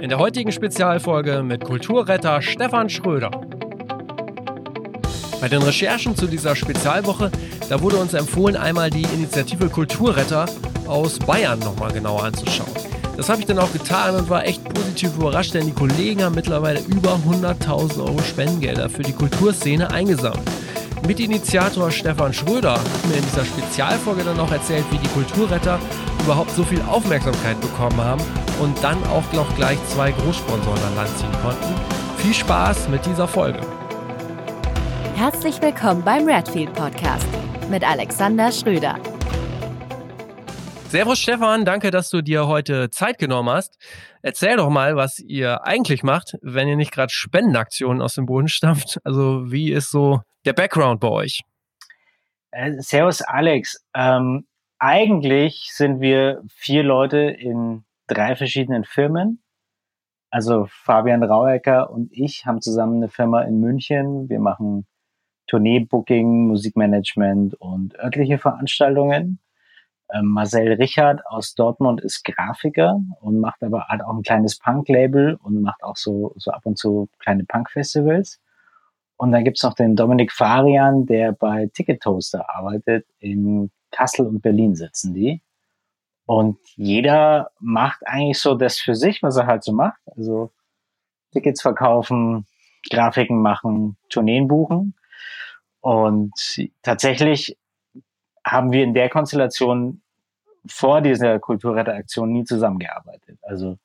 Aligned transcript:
In 0.00 0.10
der 0.10 0.18
heutigen 0.20 0.52
Spezialfolge 0.52 1.42
mit 1.42 1.64
Kulturretter 1.64 2.40
Stefan 2.40 2.88
Schröder. 2.88 3.32
Bei 5.40 5.48
den 5.48 5.60
Recherchen 5.60 6.14
zu 6.14 6.28
dieser 6.28 6.54
Spezialwoche, 6.54 7.32
da 7.68 7.82
wurde 7.82 7.96
uns 7.96 8.14
empfohlen, 8.14 8.54
einmal 8.54 8.90
die 8.90 9.02
Initiative 9.02 9.68
Kulturretter 9.68 10.46
aus 10.86 11.18
Bayern 11.18 11.58
nochmal 11.58 11.90
genauer 11.90 12.22
anzuschauen. 12.22 12.70
Das 13.16 13.28
habe 13.28 13.40
ich 13.40 13.46
dann 13.46 13.58
auch 13.58 13.72
getan 13.72 14.14
und 14.14 14.30
war 14.30 14.44
echt 14.44 14.62
positiv 14.72 15.16
überrascht, 15.16 15.54
denn 15.54 15.66
die 15.66 15.72
Kollegen 15.72 16.22
haben 16.22 16.36
mittlerweile 16.36 16.78
über 16.86 17.18
100.000 17.28 17.98
Euro 17.98 18.22
Spendengelder 18.22 18.88
für 18.88 19.02
die 19.02 19.12
Kulturszene 19.12 19.90
eingesammelt. 19.90 20.48
Mitinitiator 21.08 21.90
Stefan 21.90 22.32
Schröder 22.32 22.74
hat 22.74 23.06
mir 23.08 23.16
in 23.16 23.24
dieser 23.24 23.44
Spezialfolge 23.44 24.22
dann 24.22 24.38
auch 24.38 24.52
erzählt, 24.52 24.84
wie 24.92 24.98
die 24.98 25.08
Kulturretter 25.08 25.80
überhaupt 26.22 26.52
so 26.52 26.62
viel 26.62 26.82
Aufmerksamkeit 26.82 27.60
bekommen 27.60 27.98
haben 27.98 28.22
und 28.60 28.82
dann 28.82 29.02
auch 29.04 29.32
noch 29.32 29.54
gleich 29.56 29.78
zwei 29.86 30.10
Großsponsoren 30.12 30.82
an 30.82 30.96
Land 30.96 31.16
ziehen 31.16 31.32
konnten. 31.42 31.74
Viel 32.16 32.34
Spaß 32.34 32.88
mit 32.88 33.04
dieser 33.06 33.28
Folge. 33.28 33.60
Herzlich 35.14 35.60
willkommen 35.62 36.02
beim 36.04 36.28
Redfield 36.28 36.72
Podcast 36.74 37.28
mit 37.70 37.88
Alexander 37.88 38.50
Schröder. 38.50 38.98
Servus 40.88 41.18
Stefan, 41.18 41.64
danke, 41.64 41.90
dass 41.90 42.08
du 42.08 42.22
dir 42.22 42.46
heute 42.46 42.88
Zeit 42.88 43.18
genommen 43.18 43.50
hast. 43.50 43.76
Erzähl 44.22 44.56
doch 44.56 44.70
mal, 44.70 44.96
was 44.96 45.18
ihr 45.18 45.66
eigentlich 45.66 46.02
macht, 46.02 46.36
wenn 46.40 46.66
ihr 46.66 46.76
nicht 46.76 46.92
gerade 46.92 47.12
Spendenaktionen 47.12 48.00
aus 48.00 48.14
dem 48.14 48.26
Boden 48.26 48.48
stampft. 48.48 48.98
Also 49.04 49.52
wie 49.52 49.70
ist 49.70 49.90
so 49.90 50.20
der 50.46 50.54
Background 50.54 51.00
bei 51.00 51.08
euch? 51.08 51.42
Äh, 52.52 52.72
servus 52.78 53.20
Alex. 53.20 53.84
Ähm, 53.94 54.46
eigentlich 54.78 55.70
sind 55.74 56.00
wir 56.00 56.40
vier 56.48 56.82
Leute 56.82 57.18
in 57.18 57.84
drei 58.08 58.36
verschiedenen 58.36 58.84
Firmen. 58.84 59.42
Also 60.30 60.66
Fabian 60.68 61.22
Rauecker 61.22 61.90
und 61.90 62.12
ich 62.12 62.44
haben 62.44 62.60
zusammen 62.60 62.96
eine 62.96 63.08
Firma 63.08 63.42
in 63.42 63.60
München. 63.60 64.28
Wir 64.28 64.40
machen 64.40 64.86
Tourneebooking, 65.46 66.48
Musikmanagement 66.48 67.54
und 67.54 67.98
örtliche 67.98 68.38
Veranstaltungen. 68.38 69.38
Ähm, 70.12 70.26
Marcel 70.26 70.72
Richard 70.74 71.26
aus 71.26 71.54
Dortmund 71.54 72.00
ist 72.02 72.24
Grafiker 72.24 73.00
und 73.20 73.40
macht 73.40 73.62
aber 73.62 73.88
halt 73.88 74.02
auch 74.02 74.14
ein 74.14 74.22
kleines 74.22 74.58
Punk-Label 74.58 75.38
und 75.42 75.62
macht 75.62 75.82
auch 75.82 75.96
so, 75.96 76.34
so 76.36 76.50
ab 76.50 76.62
und 76.64 76.78
zu 76.78 77.08
kleine 77.18 77.44
Punk-Festivals. 77.44 78.40
Und 79.16 79.32
dann 79.32 79.44
gibt's 79.44 79.62
noch 79.62 79.74
den 79.74 79.96
Dominik 79.96 80.32
Farian, 80.32 81.06
der 81.06 81.32
bei 81.32 81.68
Ticket 81.74 82.02
Toaster 82.02 82.46
arbeitet. 82.54 83.06
In 83.18 83.70
Kassel 83.90 84.26
und 84.26 84.40
Berlin 84.42 84.74
sitzen 84.76 85.14
die. 85.14 85.42
Und 86.28 86.58
jeder 86.76 87.50
macht 87.58 88.06
eigentlich 88.06 88.38
so 88.38 88.54
das 88.54 88.78
für 88.78 88.94
sich, 88.94 89.22
was 89.22 89.36
er 89.36 89.46
halt 89.46 89.64
so 89.64 89.72
macht. 89.72 90.00
Also 90.14 90.52
Tickets 91.32 91.62
verkaufen, 91.62 92.46
Grafiken 92.90 93.40
machen, 93.40 93.96
Tourneen 94.10 94.46
buchen. 94.46 94.94
Und 95.80 96.32
tatsächlich 96.82 97.56
haben 98.44 98.72
wir 98.72 98.84
in 98.84 98.92
der 98.92 99.08
Konstellation 99.08 100.02
vor 100.66 101.00
dieser 101.00 101.38
Kulturretteraktion 101.38 102.30
nie 102.30 102.44
zusammengearbeitet. 102.44 103.38
Also 103.42 103.78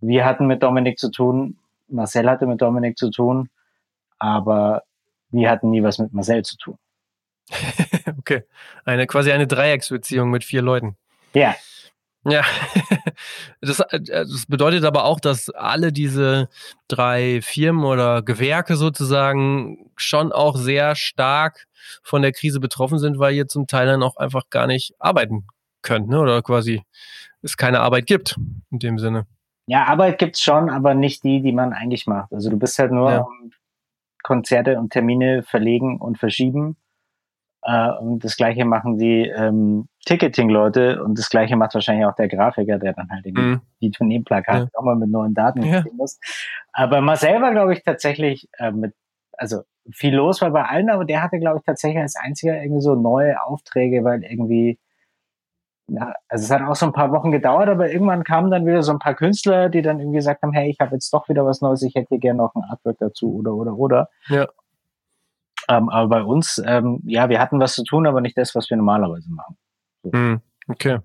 wir 0.00 0.26
hatten 0.26 0.46
mit 0.46 0.62
Dominik 0.62 0.98
zu 0.98 1.10
tun, 1.10 1.58
Marcel 1.88 2.28
hatte 2.28 2.46
mit 2.46 2.60
Dominik 2.60 2.98
zu 2.98 3.10
tun 3.10 3.48
aber 4.18 4.82
wir 5.30 5.50
hatten 5.50 5.70
nie 5.70 5.82
was 5.82 5.98
mit 5.98 6.12
Marcel 6.12 6.44
zu 6.44 6.56
tun. 6.56 6.78
okay. 8.18 8.44
Eine 8.84 9.06
quasi 9.06 9.32
eine 9.32 9.46
Dreiecksbeziehung 9.46 10.30
mit 10.30 10.44
vier 10.44 10.62
Leuten. 10.62 10.96
Ja. 11.34 11.54
Ja, 12.28 12.42
das, 13.60 13.80
äh, 13.80 14.00
das, 14.00 14.46
bedeutet 14.46 14.84
aber 14.84 15.04
auch, 15.04 15.20
dass 15.20 15.48
alle 15.50 15.92
diese 15.92 16.48
drei 16.88 17.40
Firmen 17.40 17.84
oder 17.84 18.22
Gewerke 18.22 18.76
sozusagen 18.76 19.90
schon 19.96 20.32
auch 20.32 20.56
sehr 20.56 20.96
stark 20.96 21.66
von 22.02 22.22
der 22.22 22.32
Krise 22.32 22.58
betroffen 22.58 22.98
sind, 22.98 23.18
weil 23.18 23.34
ihr 23.34 23.46
zum 23.46 23.68
Teil 23.68 23.86
dann 23.86 24.02
auch 24.02 24.16
einfach 24.16 24.50
gar 24.50 24.66
nicht 24.66 24.94
arbeiten 24.98 25.46
könnt, 25.82 26.08
ne? 26.08 26.18
oder 26.20 26.42
quasi 26.42 26.82
es 27.42 27.56
keine 27.56 27.80
Arbeit 27.80 28.06
gibt 28.06 28.36
in 28.72 28.80
dem 28.80 28.98
Sinne. 28.98 29.26
Ja, 29.68 29.84
Arbeit 29.84 30.18
gibt's 30.18 30.40
schon, 30.40 30.68
aber 30.68 30.94
nicht 30.94 31.22
die, 31.22 31.42
die 31.42 31.52
man 31.52 31.72
eigentlich 31.72 32.06
macht. 32.06 32.32
Also 32.32 32.50
du 32.50 32.58
bist 32.58 32.78
halt 32.78 32.90
nur 32.90 33.10
ja. 33.10 33.26
Konzerte 34.22 34.78
und 34.78 34.92
Termine 34.92 35.44
verlegen 35.44 36.00
und 36.00 36.18
verschieben. 36.18 36.76
Äh, 37.62 37.90
und 38.00 38.24
das 38.24 38.36
gleiche 38.36 38.64
machen 38.64 38.98
die 38.98 39.28
ähm, 39.28 39.88
Ticketing-Leute 40.06 41.02
und 41.02 41.18
das 41.18 41.28
gleiche 41.28 41.56
macht 41.56 41.74
wahrscheinlich 41.74 42.06
auch 42.06 42.14
der 42.14 42.28
Grafiker, 42.28 42.78
der 42.78 42.94
dann 42.94 43.10
halt 43.10 43.26
mhm. 43.26 43.60
die 43.80 43.90
Tourneeplakate 43.90 44.70
ja. 44.72 44.78
auch 44.78 44.84
mal 44.84 44.96
mit 44.96 45.10
neuen 45.10 45.34
Daten 45.34 45.62
ja. 45.62 45.84
muss. 45.92 46.18
Aber 46.72 47.00
Marcel 47.00 47.42
war, 47.42 47.52
glaube 47.52 47.74
ich, 47.74 47.82
tatsächlich 47.82 48.48
äh, 48.58 48.70
mit, 48.70 48.94
also 49.32 49.62
viel 49.92 50.14
los 50.14 50.40
war 50.40 50.50
bei 50.50 50.64
allen, 50.64 50.90
aber 50.90 51.04
der 51.04 51.22
hatte, 51.22 51.38
glaube 51.38 51.58
ich, 51.58 51.64
tatsächlich 51.64 52.00
als 52.00 52.16
einziger 52.16 52.60
irgendwie 52.62 52.80
so 52.80 52.94
neue 52.94 53.42
Aufträge, 53.42 54.04
weil 54.04 54.22
irgendwie 54.24 54.78
ja, 55.88 56.14
also 56.28 56.44
es 56.44 56.50
hat 56.50 56.62
auch 56.62 56.74
so 56.74 56.86
ein 56.86 56.92
paar 56.92 57.12
Wochen 57.12 57.30
gedauert, 57.30 57.68
aber 57.68 57.90
irgendwann 57.90 58.24
kamen 58.24 58.50
dann 58.50 58.66
wieder 58.66 58.82
so 58.82 58.90
ein 58.90 58.98
paar 58.98 59.14
Künstler, 59.14 59.68
die 59.68 59.82
dann 59.82 60.00
irgendwie 60.00 60.16
gesagt 60.16 60.42
haben, 60.42 60.52
hey, 60.52 60.68
ich 60.68 60.80
habe 60.80 60.94
jetzt 60.94 61.12
doch 61.12 61.28
wieder 61.28 61.46
was 61.46 61.60
Neues, 61.60 61.82
ich 61.82 61.94
hätte 61.94 62.08
hier 62.08 62.18
gerne 62.18 62.38
noch 62.38 62.54
ein 62.56 62.64
Artwork 62.68 62.96
dazu 62.98 63.32
oder 63.32 63.54
oder 63.54 63.76
oder. 63.76 64.08
Ja. 64.28 64.48
Ähm, 65.68 65.88
aber 65.88 66.08
bei 66.08 66.22
uns, 66.22 66.60
ähm, 66.64 67.00
ja, 67.04 67.28
wir 67.28 67.40
hatten 67.40 67.60
was 67.60 67.74
zu 67.74 67.84
tun, 67.84 68.06
aber 68.06 68.20
nicht 68.20 68.36
das, 68.36 68.54
was 68.54 68.68
wir 68.68 68.76
normalerweise 68.76 69.30
machen. 69.30 69.56
Hm, 70.12 70.40
okay. 70.68 70.98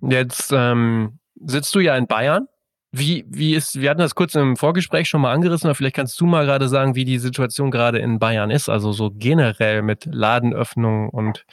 Jetzt 0.00 0.52
ähm, 0.54 1.18
sitzt 1.44 1.74
du 1.74 1.80
ja 1.80 1.96
in 1.96 2.06
Bayern. 2.06 2.48
Wie, 2.96 3.24
wie 3.28 3.56
ist, 3.56 3.80
wir 3.80 3.90
hatten 3.90 4.00
das 4.00 4.14
kurz 4.14 4.36
im 4.36 4.56
Vorgespräch 4.56 5.08
schon 5.08 5.20
mal 5.20 5.32
angerissen, 5.32 5.66
aber 5.66 5.74
vielleicht 5.74 5.96
kannst 5.96 6.20
du 6.20 6.26
mal 6.26 6.46
gerade 6.46 6.68
sagen, 6.68 6.94
wie 6.94 7.04
die 7.04 7.18
Situation 7.18 7.72
gerade 7.72 7.98
in 7.98 8.20
Bayern 8.20 8.52
ist, 8.52 8.68
also 8.68 8.92
so 8.92 9.10
generell 9.12 9.82
mit 9.82 10.06
Ladenöffnung 10.06 11.08
und, 11.08 11.44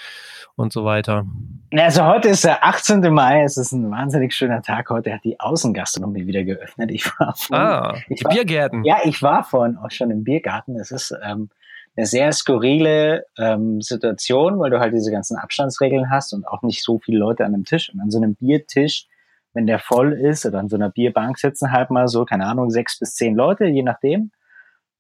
und 0.56 0.72
so 0.72 0.86
weiter. 0.86 1.26
Also 1.72 2.06
heute 2.06 2.30
ist 2.30 2.44
der 2.44 2.64
18. 2.64 3.02
Mai, 3.12 3.42
es 3.42 3.58
ist 3.58 3.72
ein 3.72 3.90
wahnsinnig 3.90 4.36
schöner 4.36 4.62
Tag. 4.62 4.92
Heute 4.92 5.14
hat 5.14 5.24
die 5.24 5.40
Außengastronomie 5.40 6.28
wieder 6.28 6.44
geöffnet. 6.44 6.92
Ich 6.92 7.08
war 7.20 7.34
vorhin, 7.36 7.66
ah, 7.66 7.96
ich 8.08 8.24
war, 8.24 8.32
Biergärten. 8.32 8.84
Ja, 8.84 8.98
ich 9.04 9.24
war 9.24 9.44
vorhin 9.44 9.78
auch 9.78 9.90
schon 9.90 10.12
im 10.12 10.24
Biergarten. 10.24 10.76
Es 10.76 10.92
ist 10.92 11.12
ähm, 11.24 11.50
eine 11.96 12.06
sehr 12.06 12.32
skurrile 12.32 13.26
ähm, 13.38 13.82
Situation, 13.82 14.60
weil 14.60 14.70
du 14.70 14.80
halt 14.80 14.94
diese 14.94 15.12
ganzen 15.12 15.38
Abstandsregeln 15.38 16.10
hast 16.10 16.34
und 16.34 16.48
auch 16.48 16.62
nicht 16.62 16.84
so 16.84 17.00
viele 17.00 17.18
Leute 17.18 17.46
an 17.46 17.54
einem 17.54 17.66
Tisch. 17.66 17.92
Und 17.94 18.00
an 18.00 18.12
so 18.12 18.18
einem 18.18 18.36
Biertisch 18.36 19.08
wenn 19.54 19.68
der 19.68 19.80
voll 19.80 20.14
ist 20.14 20.46
oder 20.46 20.60
an 20.60 20.70
so 20.70 20.76
einer 20.76 20.90
Bierbank 20.90 21.38
sitzen 21.38 21.72
halt 21.72 21.90
mal 21.90 22.08
so, 22.08 22.26
keine 22.26 22.46
Ahnung, 22.46 22.70
sechs 22.70 23.00
bis 23.00 23.16
zehn 23.16 23.36
Leute, 23.36 23.66
je 23.66 23.84
nachdem. 23.84 24.32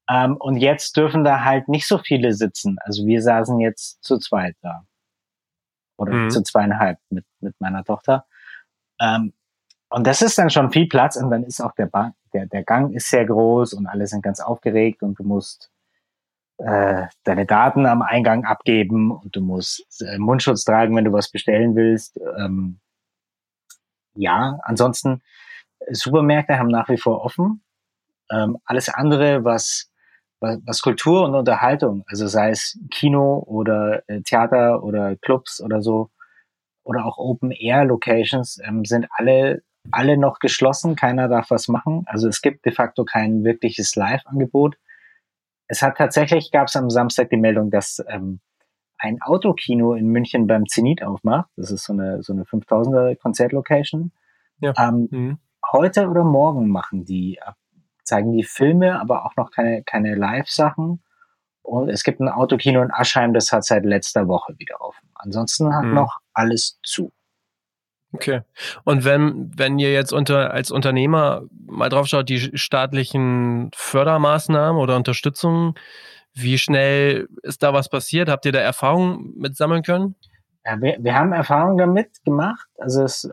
Ähm, 0.09 0.35
und 0.37 0.57
jetzt 0.57 0.97
dürfen 0.97 1.23
da 1.23 1.43
halt 1.43 1.67
nicht 1.67 1.87
so 1.87 1.97
viele 1.97 2.33
sitzen. 2.33 2.77
Also 2.81 3.05
wir 3.05 3.21
saßen 3.21 3.59
jetzt 3.59 4.03
zu 4.03 4.17
zweit 4.17 4.55
da. 4.61 4.85
Oder 5.97 6.13
mhm. 6.13 6.29
zu 6.29 6.41
zweieinhalb 6.41 6.99
mit, 7.09 7.25
mit 7.39 7.59
meiner 7.59 7.83
Tochter. 7.83 8.25
Ähm, 8.99 9.33
und 9.89 10.07
das 10.07 10.21
ist 10.21 10.37
dann 10.37 10.49
schon 10.49 10.71
viel 10.71 10.87
Platz 10.87 11.15
und 11.15 11.29
dann 11.29 11.43
ist 11.43 11.61
auch 11.61 11.73
der, 11.75 11.85
Bank, 11.85 12.15
der, 12.33 12.45
der 12.47 12.63
Gang 12.63 12.93
ist 12.93 13.09
sehr 13.09 13.25
groß 13.25 13.73
und 13.73 13.87
alle 13.87 14.07
sind 14.07 14.21
ganz 14.21 14.39
aufgeregt 14.39 15.03
und 15.03 15.19
du 15.19 15.23
musst 15.23 15.70
äh, 16.65 17.07
deine 17.23 17.45
Daten 17.45 17.85
am 17.85 18.01
Eingang 18.01 18.45
abgeben 18.45 19.11
und 19.11 19.35
du 19.35 19.41
musst 19.41 20.01
äh, 20.01 20.17
Mundschutz 20.17 20.63
tragen, 20.63 20.95
wenn 20.95 21.05
du 21.05 21.13
was 21.13 21.31
bestellen 21.31 21.75
willst. 21.75 22.19
Ähm, 22.37 22.79
ja, 24.13 24.59
ansonsten 24.63 25.21
äh, 25.79 25.93
Supermärkte 25.93 26.59
haben 26.59 26.69
nach 26.69 26.89
wie 26.89 26.97
vor 26.97 27.23
offen. 27.23 27.63
Ähm, 28.31 28.57
alles 28.65 28.89
andere, 28.89 29.43
was, 29.43 29.91
was, 30.39 30.59
was 30.65 30.81
Kultur 30.81 31.25
und 31.25 31.35
Unterhaltung, 31.35 32.03
also 32.07 32.27
sei 32.27 32.51
es 32.51 32.79
Kino 32.91 33.43
oder 33.47 34.03
äh, 34.07 34.21
Theater 34.21 34.83
oder 34.83 35.15
Clubs 35.15 35.61
oder 35.61 35.81
so, 35.81 36.09
oder 36.83 37.05
auch 37.05 37.17
Open-Air-Locations, 37.17 38.59
ähm, 38.63 38.85
sind 38.85 39.07
alle, 39.15 39.63
alle 39.91 40.17
noch 40.17 40.39
geschlossen. 40.39 40.95
Keiner 40.95 41.27
darf 41.27 41.49
was 41.49 41.67
machen. 41.67 42.03
Also 42.07 42.27
es 42.27 42.41
gibt 42.41 42.65
de 42.65 42.73
facto 42.73 43.05
kein 43.05 43.43
wirkliches 43.43 43.95
Live-Angebot. 43.95 44.77
Es 45.71 45.81
hat 45.81 45.95
tatsächlich, 45.95 46.51
gab 46.51 46.67
es 46.67 46.75
am 46.75 46.89
Samstag 46.89 47.29
die 47.29 47.37
Meldung, 47.37 47.71
dass 47.71 48.03
ähm, 48.09 48.41
ein 48.97 49.21
Autokino 49.21 49.93
in 49.93 50.07
München 50.07 50.45
beim 50.45 50.67
Zenit 50.67 51.01
aufmacht. 51.01 51.49
Das 51.55 51.71
ist 51.71 51.85
so 51.85 51.93
eine, 51.93 52.21
so 52.23 52.33
eine 52.33 52.43
5000er 52.43 53.15
Konzertlocation. 53.15 54.11
Ja. 54.59 54.73
Ähm, 54.77 55.07
mhm. 55.09 55.37
Heute 55.71 56.09
oder 56.09 56.25
morgen 56.25 56.67
machen 56.67 57.05
die, 57.05 57.39
zeigen 58.03 58.33
die 58.33 58.43
Filme, 58.43 58.99
aber 58.99 59.25
auch 59.25 59.37
noch 59.37 59.49
keine, 59.49 59.81
keine 59.83 60.13
Live-Sachen. 60.15 61.01
Und 61.61 61.87
es 61.87 62.03
gibt 62.03 62.19
ein 62.19 62.27
Autokino 62.27 62.81
in 62.81 62.91
Aschheim, 62.91 63.33
das 63.33 63.53
hat 63.53 63.63
seit 63.63 63.85
letzter 63.85 64.27
Woche 64.27 64.53
wieder 64.57 64.81
offen. 64.81 65.07
Ansonsten 65.13 65.73
hat 65.73 65.85
mhm. 65.85 65.93
noch 65.93 66.17
alles 66.33 66.81
zu. 66.83 67.13
Okay. 68.13 68.41
Und 68.83 69.05
wenn, 69.05 69.51
wenn 69.55 69.79
ihr 69.79 69.93
jetzt 69.93 70.11
unter, 70.11 70.51
als 70.51 70.71
Unternehmer 70.71 71.43
mal 71.65 71.89
drauf 71.89 72.07
schaut, 72.07 72.29
die 72.29 72.57
staatlichen 72.57 73.71
Fördermaßnahmen 73.73 74.81
oder 74.81 74.97
Unterstützung, 74.97 75.75
wie 76.33 76.57
schnell 76.57 77.27
ist 77.43 77.63
da 77.63 77.73
was 77.73 77.89
passiert? 77.89 78.29
Habt 78.29 78.45
ihr 78.45 78.51
da 78.51 78.59
Erfahrungen 78.59 79.33
mit 79.37 79.55
sammeln 79.55 79.83
können? 79.83 80.15
Ja, 80.65 80.79
wir, 80.81 80.97
wir 80.99 81.15
haben 81.15 81.33
Erfahrungen 81.33 81.77
damit 81.77 82.23
gemacht. 82.23 82.67
Also 82.77 83.03
es, 83.03 83.29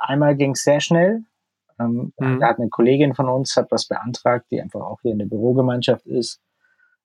einmal 0.00 0.36
ging 0.36 0.52
es 0.52 0.64
sehr 0.64 0.80
schnell. 0.80 1.24
Ähm, 1.78 2.12
mhm. 2.18 2.40
Da 2.40 2.48
hat 2.48 2.58
eine 2.58 2.68
Kollegin 2.68 3.14
von 3.14 3.28
uns 3.28 3.56
hat 3.56 3.70
was 3.70 3.86
beantragt, 3.86 4.46
die 4.50 4.60
einfach 4.60 4.80
auch 4.80 5.00
hier 5.02 5.12
in 5.12 5.18
der 5.18 5.26
Bürogemeinschaft 5.26 6.06
ist. 6.06 6.40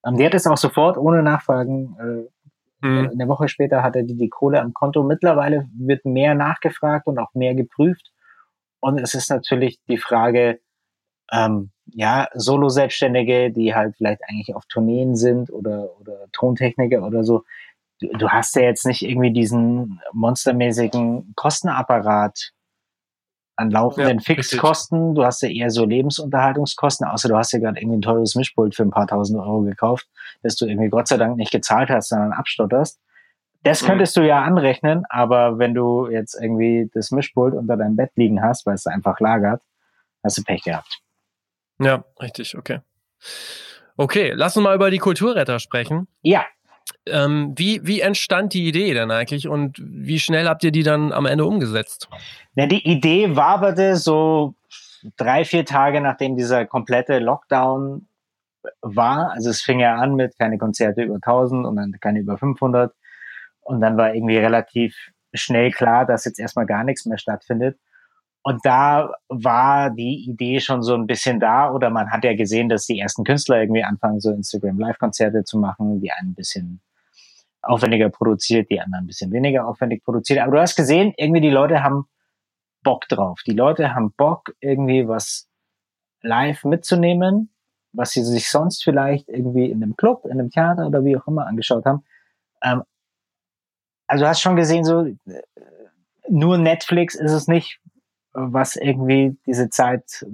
Ähm, 0.06 0.18
die 0.18 0.26
hat 0.26 0.34
es 0.34 0.48
auch 0.48 0.58
sofort 0.58 0.98
ohne 0.98 1.24
Nachfragen. 1.24 1.96
Äh, 2.00 2.35
mhm. 2.82 3.10
Eine 3.14 3.28
Woche 3.28 3.48
später 3.48 3.84
hatte 3.84 4.04
die 4.04 4.16
die 4.16 4.30
Kohle 4.30 4.62
am 4.62 4.74
Konto. 4.74 5.04
Mittlerweile 5.04 5.68
wird 5.78 6.06
mehr 6.06 6.36
nachgefragt 6.36 7.08
und 7.08 7.20
auch 7.20 7.34
mehr 7.34 7.56
geprüft. 7.56 8.12
Und 8.80 9.00
es 9.00 9.14
ist 9.14 9.30
natürlich 9.30 9.80
die 9.88 9.98
Frage, 9.98 10.60
ähm, 11.32 11.72
ja, 11.88 12.28
Solo-Selbstständige, 12.34 13.52
die 13.52 13.74
halt 13.74 13.96
vielleicht 13.98 14.22
eigentlich 14.28 14.56
auf 14.56 14.66
Tourneen 14.68 15.16
sind 15.16 15.52
oder, 15.52 15.90
oder 16.00 16.28
Tontechniker 16.32 17.04
oder 17.04 17.24
so, 17.24 17.44
du, 18.02 18.08
du 18.10 18.30
hast 18.30 18.56
ja 18.56 18.64
jetzt 18.64 18.86
nicht 18.86 19.02
irgendwie 19.02 19.32
diesen 19.32 20.02
monstermäßigen 20.14 21.34
Kostenapparat 21.36 22.52
an 23.56 23.72
laufenden 23.72 24.18
ja, 24.20 24.24
Fixkosten. 24.24 25.16
Du 25.16 25.24
hast 25.24 25.42
ja 25.42 25.50
eher 25.50 25.70
so 25.70 25.86
Lebensunterhaltungskosten, 25.86 27.08
außer 27.08 27.30
du 27.30 27.38
hast 27.38 27.52
ja 27.54 27.60
gerade 27.60 27.80
irgendwie 27.80 27.98
ein 27.98 28.02
teures 28.02 28.36
Mischpult 28.36 28.76
für 28.76 28.84
ein 28.84 28.92
paar 28.92 29.08
tausend 29.08 29.40
Euro 29.40 29.62
gekauft, 29.62 30.08
das 30.44 30.56
du 30.56 30.66
irgendwie 30.66 30.90
Gott 30.90 31.08
sei 31.08 31.18
Dank 31.18 31.38
nicht 31.38 31.52
gezahlt 31.52 31.90
hast, 31.90 32.10
sondern 32.10 32.34
abstotterst. 32.34 33.00
Das 33.64 33.82
mhm. 33.82 33.88
könntest 33.88 34.16
du 34.18 34.22
ja 34.22 34.44
anrechnen, 34.44 35.04
aber 35.10 35.58
wenn 35.58 35.74
du 35.74 36.08
jetzt 36.10 36.40
irgendwie 36.40 36.90
das 36.94 37.12
Mischpult 37.12 37.54
unter 37.54 37.78
deinem 37.78 37.96
Bett 37.96 38.12
liegen 38.16 38.42
hast, 38.42 38.66
weil 38.66 38.76
es 38.76 38.86
einfach 38.86 39.20
lagert, 39.20 39.62
hast 40.24 40.38
du 40.38 40.44
Pech 40.44 40.64
gehabt. 40.64 41.00
Ja, 41.80 42.04
richtig, 42.22 42.58
okay. 42.58 42.80
Okay, 43.98 44.34
lass 44.36 44.56
uns 44.58 44.64
mal 44.64 44.76
über 44.76 44.92
die 44.92 44.98
Kulturretter 44.98 45.60
sprechen. 45.60 46.08
Ja. 46.22 46.46
Ähm, 47.08 47.54
wie, 47.56 47.86
wie 47.86 48.02
entstand 48.02 48.54
die 48.54 48.68
Idee 48.68 48.94
denn 48.94 49.12
eigentlich 49.12 49.48
und 49.48 49.78
wie 49.80 50.20
schnell 50.20 50.48
habt 50.48 50.64
ihr 50.64 50.72
die 50.72 50.84
dann 50.84 51.12
am 51.12 51.26
Ende 51.26 51.46
umgesetzt? 51.46 52.10
Ja, 52.56 52.66
die 52.66 52.88
Idee 52.88 53.36
waberte 53.36 53.96
so 53.96 54.56
drei, 55.18 55.46
vier 55.46 55.66
Tage 55.66 56.02
nachdem 56.02 56.36
dieser 56.36 56.66
komplette 56.66 57.20
Lockdown 57.20 58.08
war. 58.82 59.32
Also 59.32 59.50
es 59.50 59.62
fing 59.62 59.80
ja 59.80 59.96
an 59.96 60.16
mit 60.16 60.38
keine 60.38 60.58
Konzerte 60.58 61.04
über 61.04 61.16
1000 61.16 61.66
und 61.66 61.76
dann 61.76 61.92
keine 62.00 62.20
über 62.20 62.38
500. 62.38 62.94
Und 63.62 63.82
dann 63.82 63.98
war 63.98 64.14
irgendwie 64.14 64.38
relativ 64.38 64.96
schnell 65.34 65.72
klar, 65.72 66.06
dass 66.06 66.26
jetzt 66.26 66.40
erstmal 66.40 66.66
gar 66.66 66.84
nichts 66.84 67.06
mehr 67.06 67.18
stattfindet. 67.18 67.78
Und 68.44 68.64
da 68.64 69.12
war 69.28 69.90
die 69.90 70.30
Idee 70.30 70.60
schon 70.60 70.84
so 70.84 70.94
ein 70.94 71.08
bisschen 71.08 71.40
da 71.40 71.72
oder 71.72 71.90
man 71.90 72.12
hat 72.12 72.24
ja 72.24 72.36
gesehen, 72.36 72.70
dass 72.70 72.86
die 72.86 73.00
ersten 73.00 73.24
Künstler 73.24 73.60
irgendwie 73.60 73.84
anfangen, 73.84 74.20
so 74.20 74.32
Instagram 74.32 74.78
Live-Konzerte 74.78 75.44
zu 75.44 75.58
machen, 75.58 76.00
die 76.00 76.12
einen 76.12 76.30
ein 76.30 76.36
bisschen 76.36 76.80
aufwendiger 77.66 78.10
produziert, 78.10 78.70
die 78.70 78.80
anderen 78.80 79.06
ein 79.06 79.08
bisschen 79.08 79.32
weniger 79.32 79.68
aufwendig 79.68 80.04
produziert. 80.04 80.40
Aber 80.40 80.54
du 80.54 80.62
hast 80.62 80.76
gesehen, 80.76 81.14
irgendwie 81.18 81.42
die 81.42 81.50
Leute 81.50 81.84
haben 81.84 82.08
Bock 82.84 83.08
drauf. 83.08 83.42
Die 83.46 83.54
Leute 83.54 83.96
haben 83.96 84.14
Bock, 84.14 84.56
irgendwie 84.60 85.08
was 85.08 85.50
live 86.22 86.64
mitzunehmen, 86.64 87.54
was 87.92 88.12
sie 88.12 88.24
sich 88.24 88.50
sonst 88.50 88.84
vielleicht 88.84 89.28
irgendwie 89.30 89.70
in 89.70 89.82
einem 89.82 89.96
Club, 89.96 90.26
in 90.26 90.32
einem 90.32 90.50
Theater 90.50 90.88
oder 90.88 91.04
wie 91.04 91.18
auch 91.18 91.28
immer 91.28 91.48
angeschaut 91.48 91.86
haben. 91.86 92.04
Ähm, 92.62 92.84
also 94.08 94.24
du 94.24 94.30
hast 94.30 94.42
schon 94.42 94.56
gesehen, 94.56 94.84
so 94.84 95.06
äh, 95.06 95.16
nur 96.30 96.58
Netflix 96.58 97.16
ist 97.16 97.32
es 97.32 97.48
nicht, 97.48 97.80
was 98.34 98.76
irgendwie 98.76 99.38
diese 99.46 99.70
Zeit 99.70 100.26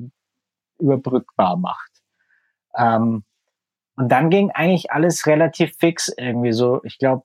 überbrückbar 0.80 1.57
macht. 1.57 1.92
Ähm, 2.75 3.24
und 3.95 4.11
dann 4.11 4.29
ging 4.29 4.51
eigentlich 4.51 4.91
alles 4.91 5.25
relativ 5.27 5.75
fix 5.77 6.11
irgendwie 6.17 6.53
so. 6.53 6.81
Ich 6.83 6.97
glaube, 6.97 7.23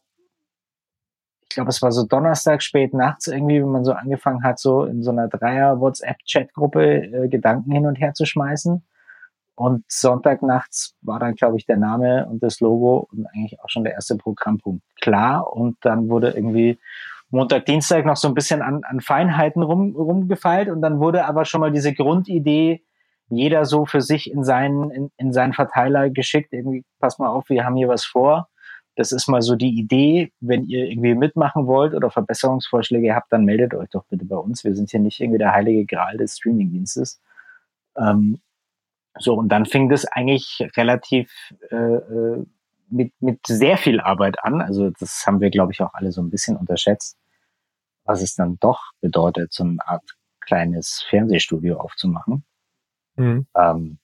ich 1.49 1.55
glaube, 1.55 1.71
es 1.71 1.81
war 1.81 1.93
so 1.93 2.05
Donnerstag 2.05 2.63
spät 2.63 2.93
nachts 2.93 3.29
irgendwie, 3.29 3.63
wenn 3.63 3.71
man 3.71 3.85
so 3.85 3.93
angefangen 3.93 4.43
hat, 4.43 4.59
so 4.59 4.85
in 4.85 5.03
so 5.03 5.11
einer 5.11 5.29
Dreier 5.29 5.81
WhatsApp-Chat-Gruppe 5.81 6.85
äh, 6.85 7.29
Gedanken 7.29 7.71
hin 7.73 7.87
und 7.87 7.97
her 7.97 8.15
zu 8.15 8.27
schmeißen. 8.27 8.85
Und 9.55 9.85
Sonntag 9.89 10.43
nachts 10.43 10.95
war 11.01 11.19
dann, 11.19 11.35
glaube 11.35 11.57
ich, 11.57 11.65
der 11.65 11.79
Name 11.79 12.27
und 12.27 12.43
das 12.43 12.61
Logo 12.61 13.09
und 13.11 13.27
eigentlich 13.29 13.59
auch 13.61 13.71
schon 13.71 13.85
der 13.85 13.95
erste 13.95 14.17
Programmpunkt 14.17 14.83
klar. 15.01 15.51
Und 15.51 15.79
dann 15.81 16.11
wurde 16.11 16.33
irgendwie 16.33 16.79
Montag, 17.31 17.65
Dienstag 17.65 18.05
noch 18.05 18.17
so 18.17 18.29
ein 18.29 18.35
bisschen 18.35 18.61
an, 18.61 18.83
an 18.85 19.01
Feinheiten 19.01 19.63
rum, 19.63 19.97
rumgefeilt 19.97 20.69
und 20.69 20.83
dann 20.83 21.01
wurde 21.01 21.25
aber 21.25 21.45
schon 21.45 21.61
mal 21.61 21.73
diese 21.73 21.95
Grundidee 21.95 22.85
jeder 23.29 23.65
so 23.65 23.87
für 23.87 24.01
sich 24.01 24.31
in 24.31 24.45
seinen, 24.45 24.91
in, 24.91 25.11
in 25.17 25.33
seinen 25.33 25.53
Verteiler 25.53 26.11
geschickt. 26.11 26.53
Irgendwie, 26.53 26.85
pass 27.01 27.19
mal 27.19 27.29
auf, 27.29 27.49
wir 27.49 27.65
haben 27.65 27.77
hier 27.77 27.89
was 27.89 28.05
vor. 28.05 28.49
Das 28.95 29.13
ist 29.13 29.29
mal 29.29 29.43
so 29.43 29.57
die 29.57 29.79
Idee. 29.79 30.33
Wenn 30.41 30.65
ihr 30.65 30.87
irgendwie 30.87 31.15
mitmachen 31.15 31.67
wollt 31.67 31.95
oder 31.95 32.11
Verbesserungsvorschläge 32.11 33.15
habt, 33.15 33.33
dann 33.33 33.45
meldet 33.45 33.75
euch 33.75 33.91
doch 33.91 34.05
bitte 34.07 34.25
bei 34.25 34.37
uns. 34.37 34.65
Wir 34.65 34.75
sind 34.75 34.91
hier 34.91 35.01
nicht 35.01 35.21
irgendwie 35.21 35.39
der 35.39 35.53
heilige 35.53 35.85
Gral 35.85 36.17
des 36.17 36.39
Streamingdienstes. 36.39 37.21
Ähm, 37.97 38.41
so, 39.19 39.35
und 39.35 39.49
dann 39.49 39.67
fing 39.67 39.89
das 39.89 40.05
eigentlich 40.07 40.67
relativ 40.77 41.31
äh, 41.71 41.77
äh 41.77 42.47
mit, 42.89 43.13
mit 43.21 43.41
sehr 43.47 43.79
viel 43.79 44.01
Arbeit 44.01 44.43
an. 44.45 44.61
Also 44.61 44.91
das 44.91 45.27
haben 45.27 45.41
wir, 45.41 45.51
glaube 45.51 45.73
ich, 45.73 45.81
auch 45.83 45.93
alle 45.95 46.13
so 46.13 46.23
ein 46.23 46.31
bisschen 46.31 46.57
unterschätzt, 46.57 47.19
was 48.05 48.23
es 48.23 48.37
dann 48.37 48.59
doch 48.61 48.93
bedeutet, 49.01 49.53
so 49.53 49.65
eine 49.65 49.79
Art 49.85 50.05
kleines 50.41 51.05
Fernsehstudio 51.09 51.79
aufzumachen. 51.79 52.45
Mhm. 53.17 53.47
Ähm, 53.57 53.99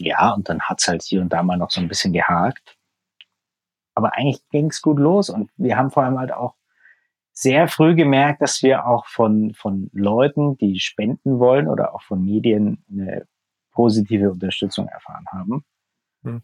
ja, 0.00 0.32
und 0.32 0.48
dann 0.48 0.60
hat's 0.60 0.88
halt 0.88 1.02
hier 1.02 1.20
und 1.20 1.32
da 1.32 1.42
mal 1.42 1.56
noch 1.56 1.70
so 1.70 1.80
ein 1.80 1.88
bisschen 1.88 2.12
gehakt. 2.12 2.76
Aber 3.94 4.14
eigentlich 4.14 4.40
ging's 4.50 4.80
gut 4.80 4.98
los 4.98 5.28
und 5.28 5.50
wir 5.56 5.76
haben 5.76 5.90
vor 5.90 6.04
allem 6.04 6.18
halt 6.18 6.32
auch 6.32 6.54
sehr 7.32 7.68
früh 7.68 7.94
gemerkt, 7.94 8.42
dass 8.42 8.62
wir 8.62 8.86
auch 8.86 9.06
von, 9.06 9.54
von 9.54 9.90
Leuten, 9.92 10.56
die 10.56 10.80
spenden 10.80 11.38
wollen 11.38 11.68
oder 11.68 11.94
auch 11.94 12.02
von 12.02 12.24
Medien 12.24 12.84
eine 12.90 13.26
positive 13.72 14.32
Unterstützung 14.32 14.88
erfahren 14.88 15.24
haben. 15.30 15.64
Mhm. 16.22 16.42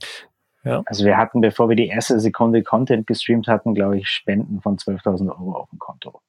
Ja. 0.62 0.82
Also 0.86 1.04
wir 1.04 1.16
hatten, 1.16 1.40
bevor 1.40 1.68
wir 1.68 1.76
die 1.76 1.88
erste 1.88 2.18
Sekunde 2.20 2.62
Content 2.62 3.06
gestreamt 3.06 3.48
hatten, 3.48 3.74
glaube 3.74 3.98
ich, 3.98 4.08
Spenden 4.08 4.62
von 4.62 4.78
12.000 4.78 5.28
Euro 5.28 5.56
auf 5.56 5.68
dem 5.70 5.78
Konto. 5.78 6.20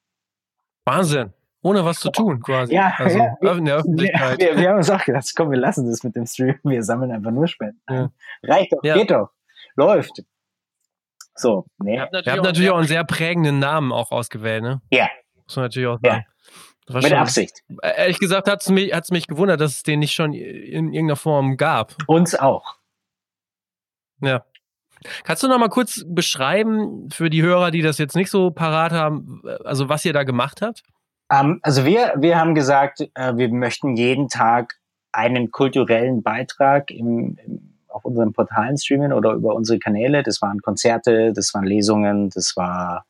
Wahnsinn. 0.84 1.32
Ohne 1.66 1.84
was 1.84 2.00
zu 2.00 2.12
tun, 2.12 2.44
quasi. 2.44 2.76
Ja, 2.76 2.94
also 2.96 3.18
ja. 3.18 3.54
in 3.54 3.66
der 3.66 3.78
Öffentlichkeit. 3.78 4.40
Wir, 4.40 4.56
wir, 4.56 4.70
haben 4.70 4.78
uns 4.78 4.90
auch 4.92 5.04
gedacht, 5.04 5.28
komm, 5.36 5.50
wir 5.50 5.58
lassen 5.58 5.90
das 5.90 6.04
mit 6.04 6.16
dem 6.16 6.28
Stream. 6.28 6.60
Wir 6.62 6.84
sammeln 6.84 7.12
einfach 7.12 7.32
nur 7.32 7.48
Spenden. 7.48 7.82
Ja. 7.90 8.12
Reicht 8.44 8.72
doch, 8.72 8.84
ja. 8.84 8.94
geht 8.94 9.10
doch. 9.10 9.32
Läuft. 9.76 10.22
So, 11.34 11.66
nee. 11.80 11.96
Ihr 11.96 12.02
habt 12.02 12.14
natürlich, 12.14 12.38
habt 12.38 12.46
natürlich 12.46 12.70
auch 12.70 12.78
einen 12.78 12.88
sehr 12.88 13.04
prägenden 13.04 13.58
Namen 13.58 13.92
auch 13.92 14.12
ausgewählt, 14.12 14.62
ne? 14.62 14.80
Ja. 14.92 15.10
Muss 15.44 15.56
man 15.56 15.66
natürlich 15.66 15.88
auch 15.88 16.00
sagen. 16.04 16.24
Ja. 16.88 16.94
Mit 16.94 17.08
schon, 17.08 17.14
Absicht. 17.14 17.64
Ehrlich 17.82 18.20
gesagt 18.20 18.48
hat 18.48 18.62
es 18.62 18.70
mich, 18.70 18.94
hat's 18.94 19.10
mich 19.10 19.26
gewundert, 19.26 19.60
dass 19.60 19.78
es 19.78 19.82
den 19.82 20.02
nicht 20.02 20.14
schon 20.14 20.34
in 20.34 20.94
irgendeiner 20.94 21.16
Form 21.16 21.58
gab. 21.58 21.96
Uns 22.06 22.36
auch. 22.36 22.76
Ja. 24.22 24.46
Kannst 25.24 25.42
du 25.42 25.48
noch 25.48 25.58
mal 25.58 25.70
kurz 25.70 26.06
beschreiben 26.06 27.10
für 27.10 27.32
die 27.32 27.42
Hörer, 27.42 27.72
die 27.72 27.82
das 27.82 27.98
jetzt 27.98 28.16
nicht 28.16 28.30
so 28.30 28.52
parat 28.52 28.92
haben, 28.92 29.42
also 29.64 29.90
was 29.90 30.06
ihr 30.06 30.14
da 30.14 30.22
gemacht 30.22 30.62
habt? 30.62 30.84
Ähm, 31.32 31.60
also 31.64 31.86
wir, 31.86 32.14
wir 32.18 32.40
haben 32.40 32.56
gesagt, 32.56 33.02
äh, 33.14 33.36
wir 33.36 33.50
möchten 33.50 33.96
jeden 33.96 34.30
Tag 34.30 34.76
einen 35.12 35.52
kulturellen 35.52 36.24
Beitrag 36.24 36.92
im, 36.92 37.38
im, 37.46 37.74
auf 37.88 38.06
unseren 38.06 38.34
Portalen 38.34 38.78
streamen 38.78 39.14
oder 39.14 39.34
über 39.34 39.56
unsere 39.56 39.80
Kanäle. 39.80 40.24
Das 40.24 40.42
waren 40.42 40.62
Konzerte, 40.62 41.34
das 41.34 41.54
waren 41.54 41.66
Lesungen, 41.66 42.30
das 42.30 42.56
war 42.56 43.06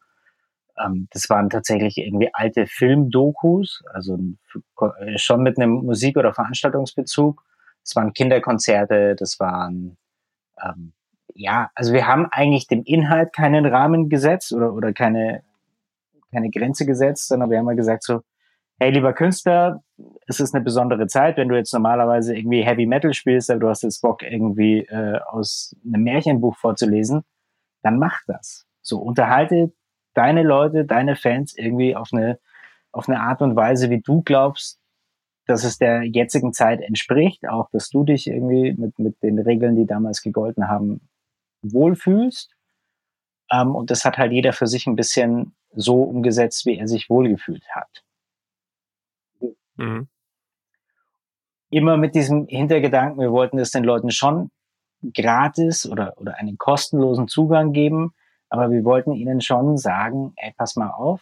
ähm, 0.78 1.08
das 1.12 1.30
waren 1.30 1.50
tatsächlich 1.50 1.98
irgendwie 1.98 2.30
alte 2.34 2.68
Filmdokus, 2.68 3.84
also 3.94 4.20
schon 5.16 5.44
mit 5.44 5.58
einem 5.58 5.72
Musik- 5.72 6.18
oder 6.18 6.34
Veranstaltungsbezug. 6.34 7.44
Das 7.84 7.96
waren 7.96 8.14
Kinderkonzerte, 8.14 9.16
das 9.16 9.40
waren 9.40 9.98
ähm, 10.62 10.94
ja, 11.34 11.70
also 11.76 11.94
wir 11.94 12.08
haben 12.08 12.28
eigentlich 12.32 12.68
dem 12.68 12.84
Inhalt 12.84 13.34
keinen 13.34 13.66
Rahmen 13.66 14.10
gesetzt 14.10 14.54
oder, 14.54 14.74
oder 14.74 14.94
keine, 14.94 15.44
keine 16.36 16.50
Grenze 16.50 16.86
gesetzt, 16.86 17.27
sondern 17.27 17.50
wir 17.50 17.58
haben 17.58 17.65
mal 17.65 17.75
gesagt 17.75 18.04
so, 18.04 18.22
hey, 18.80 18.92
lieber 18.92 19.13
Künstler, 19.13 19.82
es 20.27 20.39
ist 20.39 20.54
eine 20.54 20.63
besondere 20.63 21.08
Zeit, 21.08 21.38
wenn 21.38 21.48
du 21.48 21.56
jetzt 21.56 21.74
normalerweise 21.74 22.36
irgendwie 22.36 22.63
Heavy 22.63 22.86
Metal 22.86 23.13
spielst, 23.13 23.50
aber 23.50 23.62
du 23.62 23.70
hast 23.70 23.84
jetzt 23.84 24.01
Bock 24.01 24.22
irgendwie 24.22 24.80
äh, 24.80 25.20
aus 25.27 25.75
einem 25.86 26.04
Märchenbuch 26.04 26.58
vorzulesen, 26.58 27.24
dann 27.84 27.98
mach 27.98 28.20
das. 28.27 28.65
So 28.82 29.00
unterhalte 29.00 29.72
deine 30.13 30.44
Leute, 30.44 30.86
deine 30.86 31.15
Fans 31.15 31.58
irgendwie 31.58 31.96
auf 31.96 32.10
eine 32.12 32.39
auf 32.96 33.10
eine 33.10 33.20
Art 33.20 33.42
und 33.42 33.56
Weise, 33.56 33.89
wie 33.89 34.00
du 34.00 34.22
glaubst, 34.22 34.80
dass 35.48 35.63
es 35.63 35.77
der 35.77 36.04
jetzigen 36.04 36.54
Zeit 36.54 36.82
entspricht, 36.82 37.48
auch 37.48 37.70
dass 37.72 37.89
du 37.89 38.04
dich 38.04 38.27
irgendwie 38.27 38.74
mit, 38.74 38.98
mit 38.98 39.22
den 39.22 39.38
Regeln, 39.38 39.75
die 39.75 39.86
damals 39.86 40.22
gegolten 40.22 40.70
haben, 40.70 41.08
wohlfühlst. 41.62 42.55
Ähm, 43.52 43.75
und 43.75 43.92
das 43.92 44.06
hat 44.06 44.18
halt 44.18 44.32
jeder 44.32 44.54
für 44.54 44.68
sich 44.68 44.88
ein 44.88 44.96
bisschen 44.96 45.56
so 45.75 46.04
umgesetzt, 46.04 46.66
wie 46.66 46.78
er 46.78 46.88
sich 46.88 47.10
wohlgefühlt 47.10 47.68
hat. 47.70 48.04
Mhm. 49.75 50.08
Immer 51.70 51.98
mit 51.98 52.16
diesem 52.16 52.48
Hintergedanken, 52.48 53.20
wir 53.20 53.32
wollten 53.32 53.60
es 53.60 53.72
den 53.72 53.84
Leuten 53.84 54.12
schon 54.12 54.52
gratis 55.14 55.86
oder, 55.86 56.14
oder 56.18 56.38
einen 56.38 56.58
kostenlosen 56.58 57.28
Zugang 57.28 57.74
geben, 57.74 58.14
aber 58.50 58.72
wir 58.72 58.84
wollten 58.84 59.14
ihnen 59.14 59.42
schon 59.42 59.78
sagen, 59.78 60.34
ey, 60.38 60.54
pass 60.56 60.75
mal 60.75 60.92
auf, 60.92 61.22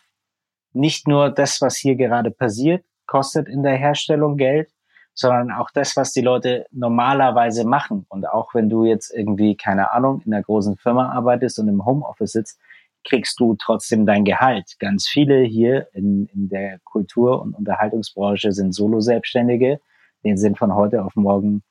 nicht 0.73 1.07
nur 1.07 1.29
das, 1.29 1.61
was 1.61 1.77
hier 1.77 1.95
gerade 1.95 2.31
passiert, 2.31 2.85
kostet 3.05 3.47
in 3.47 3.63
der 3.63 3.77
Herstellung 3.77 4.37
Geld, 4.37 4.72
sondern 5.13 5.51
auch 5.51 5.69
das, 5.71 5.95
was 5.95 6.11
die 6.11 6.21
Leute 6.21 6.65
normalerweise 6.71 7.65
machen. 7.65 8.05
Und 8.09 8.27
auch 8.27 8.53
wenn 8.53 8.69
du 8.69 8.85
jetzt 8.85 9.13
irgendwie, 9.13 9.55
keine 9.55 9.91
Ahnung, 9.91 10.21
in 10.25 10.33
einer 10.33 10.43
großen 10.43 10.77
Firma 10.77 11.11
arbeitest 11.11 11.59
und 11.59 11.67
im 11.67 11.85
Homeoffice 11.85 12.31
sitzt, 12.31 12.59
kriegst 13.03 13.39
du 13.39 13.55
trotzdem 13.55 14.05
dein 14.05 14.23
Gehalt. 14.23 14.75
Ganz 14.79 15.07
viele 15.07 15.41
hier 15.41 15.87
in, 15.93 16.27
in 16.27 16.49
der 16.49 16.79
Kultur- 16.83 17.41
und 17.41 17.53
Unterhaltungsbranche 17.53 18.51
sind 18.53 18.73
Solo-Selbstständige. 18.73 19.79
Denen 20.23 20.37
sind 20.37 20.57
von 20.57 20.73
heute 20.73 21.03
auf 21.03 21.15
morgen 21.15 21.63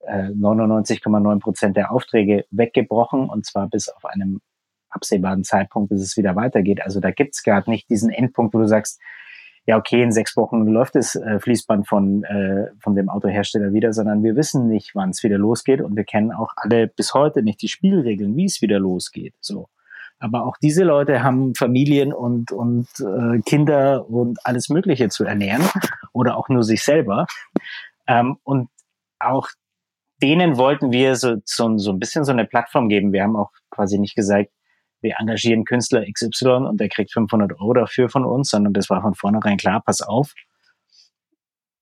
äh, 0.00 0.28
99,9 0.30 1.38
Prozent 1.38 1.76
der 1.76 1.92
Aufträge 1.92 2.44
weggebrochen 2.50 3.28
und 3.28 3.46
zwar 3.46 3.68
bis 3.68 3.88
auf 3.88 4.04
einem 4.04 4.40
absehbaren 4.90 5.44
Zeitpunkt, 5.44 5.88
bis 5.88 6.02
es 6.02 6.16
wieder 6.16 6.36
weitergeht. 6.36 6.82
Also 6.82 7.00
da 7.00 7.10
gibt's 7.10 7.42
gerade 7.42 7.70
nicht 7.70 7.88
diesen 7.88 8.10
Endpunkt, 8.10 8.52
wo 8.52 8.58
du 8.58 8.66
sagst, 8.66 9.00
ja, 9.66 9.76
okay, 9.76 10.02
in 10.02 10.10
sechs 10.10 10.36
Wochen 10.36 10.66
läuft 10.66 10.96
das 10.96 11.14
äh, 11.14 11.38
Fließband 11.38 11.86
von, 11.86 12.24
äh, 12.24 12.66
von 12.80 12.96
dem 12.96 13.08
Autohersteller 13.08 13.72
wieder, 13.72 13.92
sondern 13.92 14.22
wir 14.24 14.34
wissen 14.34 14.66
nicht, 14.66 14.94
wann 14.94 15.10
es 15.10 15.22
wieder 15.22 15.38
losgeht 15.38 15.80
und 15.80 15.96
wir 15.96 16.04
kennen 16.04 16.32
auch 16.32 16.52
alle 16.56 16.88
bis 16.88 17.14
heute 17.14 17.42
nicht 17.42 17.62
die 17.62 17.68
Spielregeln, 17.68 18.36
wie 18.36 18.46
es 18.46 18.60
wieder 18.60 18.80
losgeht. 18.80 19.34
So. 19.40 19.68
Aber 20.18 20.46
auch 20.46 20.56
diese 20.56 20.82
Leute 20.84 21.22
haben 21.22 21.54
Familien 21.54 22.12
und, 22.12 22.50
und 22.50 22.88
äh, 23.00 23.40
Kinder 23.40 24.08
und 24.08 24.38
alles 24.44 24.68
Mögliche 24.68 25.08
zu 25.08 25.24
ernähren 25.24 25.62
oder 26.12 26.36
auch 26.36 26.48
nur 26.48 26.64
sich 26.64 26.82
selber. 26.82 27.26
Ähm, 28.08 28.38
und 28.42 28.68
auch 29.20 29.48
denen 30.22 30.56
wollten 30.56 30.92
wir 30.92 31.16
so, 31.16 31.36
so, 31.44 31.76
so 31.78 31.92
ein 31.92 31.98
bisschen 31.98 32.24
so 32.24 32.32
eine 32.32 32.44
Plattform 32.46 32.88
geben. 32.88 33.12
Wir 33.12 33.22
haben 33.22 33.36
auch 33.36 33.50
quasi 33.70 33.98
nicht 33.98 34.14
gesagt, 34.14 34.50
wir 35.02 35.16
engagieren 35.18 35.64
Künstler 35.64 36.04
XY 36.10 36.66
und 36.68 36.80
der 36.80 36.88
kriegt 36.88 37.12
500 37.12 37.52
Euro 37.60 37.74
dafür 37.74 38.08
von 38.08 38.24
uns, 38.24 38.50
sondern 38.50 38.72
das 38.72 38.88
war 38.90 39.02
von 39.02 39.14
vornherein 39.14 39.56
klar, 39.56 39.82
pass 39.84 40.00
auf. 40.00 40.34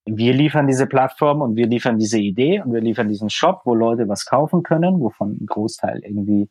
Wir 0.05 0.33
liefern 0.33 0.67
diese 0.67 0.87
Plattform 0.87 1.41
und 1.41 1.55
wir 1.55 1.67
liefern 1.67 1.99
diese 1.99 2.19
Idee 2.19 2.61
und 2.61 2.73
wir 2.73 2.81
liefern 2.81 3.07
diesen 3.07 3.29
Shop, 3.29 3.61
wo 3.65 3.75
Leute 3.75 4.07
was 4.07 4.25
kaufen 4.25 4.63
können, 4.63 4.99
wovon 4.99 5.37
ein 5.39 5.45
Großteil 5.45 5.99
irgendwie 6.03 6.49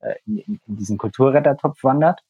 äh, 0.00 0.14
in, 0.26 0.58
in 0.66 0.76
diesen 0.76 0.96
Kulturrettertopf 0.96 1.84
wandert. 1.84 2.22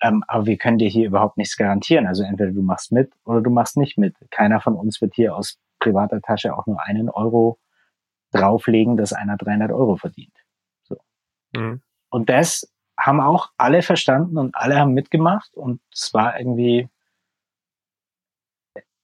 Ähm, 0.00 0.22
aber 0.28 0.46
wir 0.46 0.58
können 0.58 0.78
dir 0.78 0.88
hier 0.88 1.06
überhaupt 1.06 1.36
nichts 1.38 1.56
garantieren. 1.56 2.06
Also 2.06 2.22
entweder 2.22 2.52
du 2.52 2.62
machst 2.62 2.92
mit 2.92 3.12
oder 3.24 3.40
du 3.40 3.50
machst 3.50 3.76
nicht 3.76 3.98
mit. 3.98 4.14
Keiner 4.30 4.60
von 4.60 4.74
uns 4.74 5.00
wird 5.00 5.14
hier 5.14 5.34
aus 5.34 5.58
privater 5.80 6.20
Tasche 6.20 6.56
auch 6.56 6.66
nur 6.66 6.82
einen 6.82 7.10
Euro 7.10 7.58
drauflegen, 8.32 8.96
dass 8.96 9.12
einer 9.12 9.36
300 9.36 9.72
Euro 9.72 9.96
verdient. 9.96 10.34
So. 10.82 10.96
Mhm. 11.54 11.80
Und 12.10 12.28
das 12.28 12.70
haben 12.98 13.20
auch 13.20 13.50
alle 13.56 13.82
verstanden 13.82 14.38
und 14.38 14.54
alle 14.54 14.78
haben 14.78 14.92
mitgemacht 14.92 15.54
und 15.54 15.80
es 15.92 16.12
war 16.14 16.38
irgendwie, 16.38 16.88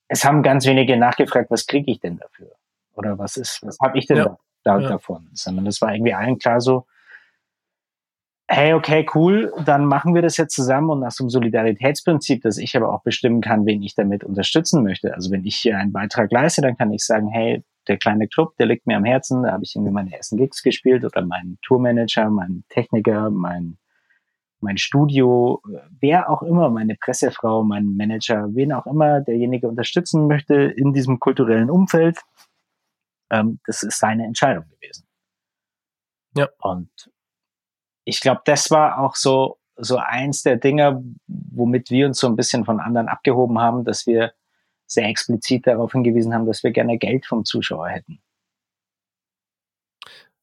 es 0.08 0.24
haben 0.24 0.42
ganz 0.42 0.66
wenige 0.66 0.96
nachgefragt, 0.96 1.50
was 1.50 1.66
kriege 1.66 1.90
ich 1.90 2.00
denn 2.00 2.18
dafür? 2.18 2.52
Oder 2.94 3.18
was 3.18 3.36
ist, 3.36 3.60
was 3.62 3.78
habe 3.80 3.98
ich 3.98 4.06
denn 4.06 4.18
ja. 4.18 4.38
da, 4.64 4.78
ja. 4.78 4.88
davon? 4.88 5.28
Sondern 5.32 5.64
das 5.64 5.80
war 5.80 5.94
irgendwie 5.94 6.14
allen 6.14 6.38
klar 6.38 6.60
so, 6.60 6.86
hey, 8.48 8.74
okay, 8.74 9.06
cool, 9.14 9.52
dann 9.64 9.86
machen 9.86 10.14
wir 10.14 10.20
das 10.20 10.36
jetzt 10.36 10.54
zusammen 10.54 10.90
und 10.90 11.00
nach 11.00 11.10
so 11.10 11.24
einem 11.24 11.30
Solidaritätsprinzip, 11.30 12.42
dass 12.42 12.58
ich 12.58 12.76
aber 12.76 12.92
auch 12.92 13.02
bestimmen 13.02 13.40
kann, 13.40 13.64
wen 13.64 13.82
ich 13.82 13.94
damit 13.94 14.24
unterstützen 14.24 14.82
möchte. 14.82 15.14
Also 15.14 15.30
wenn 15.30 15.44
ich 15.44 15.56
hier 15.56 15.78
einen 15.78 15.92
Beitrag 15.92 16.30
leiste, 16.30 16.60
dann 16.60 16.76
kann 16.76 16.92
ich 16.92 17.04
sagen, 17.04 17.28
hey, 17.28 17.64
der 17.88 17.96
kleine 17.96 18.28
Club, 18.28 18.54
der 18.58 18.66
liegt 18.66 18.86
mir 18.86 18.96
am 18.96 19.04
Herzen, 19.04 19.42
da 19.42 19.52
habe 19.52 19.64
ich 19.64 19.74
irgendwie 19.74 19.92
meine 19.92 20.14
ersten 20.14 20.36
Gigs 20.36 20.62
gespielt 20.62 21.04
oder 21.04 21.24
mein 21.24 21.58
Tourmanager, 21.62 22.28
mein 22.28 22.64
Techniker, 22.68 23.30
mein 23.30 23.78
mein 24.62 24.78
Studio, 24.78 25.62
wer 26.00 26.30
auch 26.30 26.42
immer, 26.42 26.70
meine 26.70 26.96
Pressefrau, 26.96 27.64
mein 27.64 27.96
Manager, 27.96 28.48
wen 28.54 28.72
auch 28.72 28.86
immer 28.86 29.20
derjenige 29.20 29.68
unterstützen 29.68 30.26
möchte 30.26 30.54
in 30.54 30.92
diesem 30.92 31.18
kulturellen 31.18 31.70
Umfeld, 31.70 32.18
ähm, 33.30 33.58
das 33.66 33.82
ist 33.82 33.98
seine 33.98 34.24
Entscheidung 34.24 34.64
gewesen. 34.68 35.06
Ja. 36.36 36.48
Und 36.60 37.10
ich 38.04 38.20
glaube, 38.20 38.42
das 38.44 38.70
war 38.70 38.98
auch 38.98 39.16
so, 39.16 39.58
so 39.76 39.96
eins 39.96 40.42
der 40.42 40.56
Dinge, 40.56 41.02
womit 41.26 41.90
wir 41.90 42.06
uns 42.06 42.18
so 42.18 42.26
ein 42.26 42.36
bisschen 42.36 42.64
von 42.64 42.80
anderen 42.80 43.08
abgehoben 43.08 43.58
haben, 43.58 43.84
dass 43.84 44.06
wir 44.06 44.32
sehr 44.86 45.08
explizit 45.08 45.66
darauf 45.66 45.92
hingewiesen 45.92 46.34
haben, 46.34 46.46
dass 46.46 46.62
wir 46.62 46.70
gerne 46.70 46.98
Geld 46.98 47.26
vom 47.26 47.44
Zuschauer 47.44 47.88
hätten. 47.88 48.20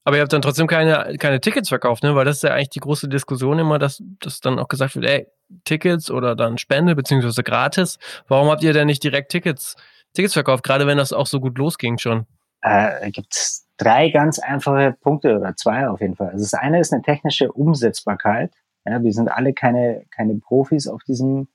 Aber 0.10 0.18
ihr 0.18 0.24
habt 0.24 0.34
dann 0.34 0.42
trotzdem 0.42 0.66
keine, 0.66 1.18
keine 1.20 1.40
Tickets 1.40 1.70
verkauft, 1.70 2.02
ne? 2.02 2.16
Weil 2.16 2.26
das 2.26 2.38
ist 2.38 2.42
ja 2.42 2.56
eigentlich 2.56 2.72
die 2.72 2.80
große 2.80 3.08
Diskussion 3.08 3.60
immer, 3.60 3.78
dass, 3.78 4.02
dass 4.20 4.40
dann 4.40 4.58
auch 4.58 4.68
gesagt 4.68 4.96
wird, 4.96 5.06
ey, 5.06 5.28
Tickets 5.66 6.10
oder 6.10 6.36
dann 6.36 6.58
Spende 6.58 6.96
beziehungsweise 6.96 7.44
gratis. 7.44 8.00
Warum 8.28 8.50
habt 8.50 8.64
ihr 8.64 8.74
denn 8.74 8.88
nicht 8.88 9.04
direkt 9.04 9.30
Tickets, 9.32 9.76
Tickets 10.16 10.34
verkauft, 10.34 10.64
gerade 10.64 10.88
wenn 10.88 10.98
das 10.98 11.14
auch 11.14 11.28
so 11.28 11.40
gut 11.40 11.60
losging 11.60 12.00
schon? 12.00 12.26
Äh, 12.62 13.12
gibt 13.12 13.36
es 13.36 13.68
drei 13.78 14.10
ganz 14.10 14.40
einfache 14.40 14.96
Punkte 15.00 15.38
oder 15.38 15.56
zwei 15.56 15.88
auf 15.88 16.02
jeden 16.02 16.16
Fall. 16.16 16.30
Also 16.30 16.44
das 16.44 16.56
eine 16.56 16.80
ist 16.80 16.92
eine 16.92 17.04
technische 17.04 17.52
Umsetzbarkeit. 17.52 18.52
Ja, 18.88 19.04
wir 19.04 19.14
sind 19.14 19.32
alle 19.32 19.54
keine, 19.54 20.06
keine 20.10 20.34
Profis 20.40 20.88
auf 20.88 21.04
diesem 21.04 21.50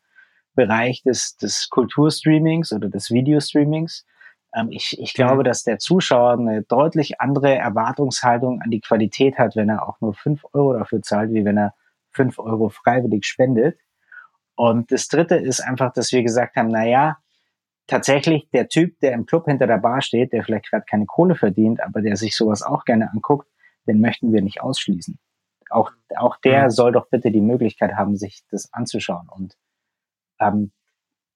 Bereich 0.55 1.03
des, 1.03 1.37
des 1.39 1.71
Kulturstreamings 1.71 2.73
oder 2.73 2.89
des 2.89 3.11
Videostreamings. 3.11 4.05
Ähm, 4.55 4.69
ich, 4.71 4.99
ich 4.99 5.15
glaube, 5.15 5.41
mhm. 5.41 5.45
dass 5.45 5.65
der 5.65 5.79
Zuschauer 5.79 6.33
eine 6.39 6.63
deutlich 6.63 7.21
andere 7.21 7.55
Erwartungshaltung 7.55 8.61
an 8.63 8.71
die 8.71 8.81
Qualität 8.81 9.39
hat, 9.39 9.57
wenn 9.57 9.69
er 9.69 9.89
auch 9.89 10.01
nur 10.01 10.15
fünf 10.15 10.45
Euro 10.53 10.75
dafür 10.75 11.03
zahlt, 11.03 11.33
wie 11.33 11.45
wenn 11.45 11.59
er 11.59 11.75
fünf 12.11 12.39
Euro 12.39 12.69
freiwillig 12.69 13.27
spendet. 13.27 13.79
Und 14.55 14.93
das 14.93 15.09
dritte 15.09 15.35
ist 15.35 15.61
einfach, 15.61 15.93
dass 15.93 16.13
wir 16.13 16.23
gesagt 16.23 16.57
haben, 16.57 16.69
na 16.69 16.87
ja, 16.87 17.19
tatsächlich 17.87 18.49
der 18.51 18.69
Typ, 18.69 18.99
der 19.01 19.13
im 19.13 19.27
Club 19.27 19.47
hinter 19.47 19.67
der 19.67 19.79
Bar 19.79 20.01
steht, 20.01 20.33
der 20.33 20.45
vielleicht 20.45 20.71
gerade 20.71 20.85
keine 20.89 21.07
Kohle 21.07 21.35
verdient, 21.35 21.83
aber 21.83 22.01
der 22.01 22.17
sich 22.17 22.37
sowas 22.37 22.63
auch 22.63 22.85
gerne 22.85 23.11
anguckt, 23.11 23.49
den 23.87 24.01
möchten 24.01 24.33
wir 24.33 24.43
nicht 24.43 24.63
ausschließen. 24.63 25.19
Auch, 25.71 25.91
auch 26.17 26.37
der 26.37 26.65
mhm. 26.65 26.71
soll 26.71 26.93
doch 26.93 27.09
bitte 27.09 27.31
die 27.31 27.41
Möglichkeit 27.41 27.95
haben, 27.95 28.17
sich 28.17 28.45
das 28.51 28.73
anzuschauen. 28.73 29.29
Und 29.29 29.57
ähm, 30.39 30.71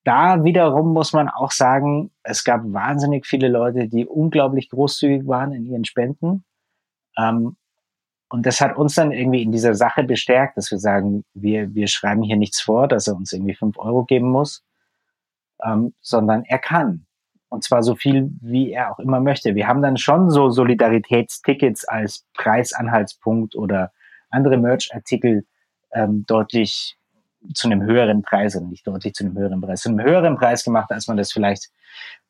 da 0.08 0.42
wiederum 0.42 0.94
muss 0.94 1.12
man 1.12 1.28
auch 1.28 1.50
sagen, 1.50 2.10
es 2.22 2.42
gab 2.42 2.62
wahnsinnig 2.64 3.26
viele 3.26 3.48
Leute, 3.48 3.88
die 3.88 4.06
unglaublich 4.06 4.70
großzügig 4.70 5.26
waren 5.26 5.52
in 5.52 5.66
ihren 5.66 5.84
Spenden. 5.84 6.46
Ähm, 7.18 7.56
und 8.30 8.46
das 8.46 8.62
hat 8.62 8.78
uns 8.78 8.94
dann 8.94 9.12
irgendwie 9.12 9.42
in 9.42 9.52
dieser 9.52 9.74
Sache 9.74 10.04
bestärkt, 10.04 10.56
dass 10.56 10.70
wir 10.70 10.78
sagen, 10.78 11.24
wir, 11.34 11.74
wir 11.74 11.88
schreiben 11.88 12.22
hier 12.22 12.38
nichts 12.38 12.58
vor, 12.58 12.88
dass 12.88 13.06
er 13.06 13.16
uns 13.16 13.34
irgendwie 13.34 13.54
fünf 13.54 13.76
Euro 13.76 14.04
geben 14.06 14.30
muss, 14.30 14.64
ähm, 15.62 15.92
sondern 16.00 16.42
er 16.44 16.58
kann. 16.58 17.04
Und 17.50 17.62
zwar 17.62 17.82
so 17.82 17.94
viel, 17.94 18.30
wie 18.40 18.72
er 18.72 18.92
auch 18.92 19.00
immer 19.00 19.20
möchte. 19.20 19.54
Wir 19.54 19.68
haben 19.68 19.82
dann 19.82 19.98
schon 19.98 20.30
so 20.30 20.48
Solidaritätstickets 20.48 21.84
als 21.86 22.26
Preisanhaltspunkt 22.32 23.54
oder 23.56 23.92
andere 24.30 24.56
Merch-Artikel 24.56 25.44
ähm, 25.92 26.24
deutlich 26.26 26.97
zu 27.54 27.68
einem 27.68 27.82
höheren 27.82 28.22
Preis 28.22 28.56
und 28.56 28.70
nicht 28.70 28.86
deutlich 28.86 29.14
zu 29.14 29.24
einem 29.24 29.36
höheren 29.36 29.60
Preis, 29.60 29.82
zu 29.82 29.88
einem 29.88 30.00
höheren 30.00 30.36
Preis 30.36 30.64
gemacht, 30.64 30.90
als 30.90 31.06
man 31.06 31.16
das 31.16 31.32
vielleicht 31.32 31.70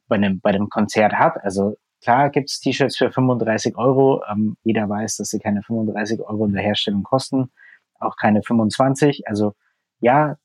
bei 0.06 0.16
einem, 0.16 0.40
bei 0.40 0.50
einem 0.50 0.68
Konzert 0.68 1.14
hat. 1.14 1.42
Also 1.42 1.76
klar 2.02 2.30
gibt's 2.30 2.60
T-Shirts 2.60 2.96
für 2.96 3.10
35 3.10 3.76
Euro. 3.76 4.22
Ähm, 4.30 4.56
jeder 4.62 4.88
weiß, 4.88 5.16
dass 5.16 5.30
sie 5.30 5.38
keine 5.38 5.62
35 5.62 6.20
Euro 6.20 6.46
in 6.46 6.52
der 6.52 6.62
Herstellung 6.62 7.02
kosten, 7.02 7.50
auch 7.98 8.16
keine 8.16 8.42
25. 8.42 9.28
Also 9.28 9.54
ja, 10.00 10.36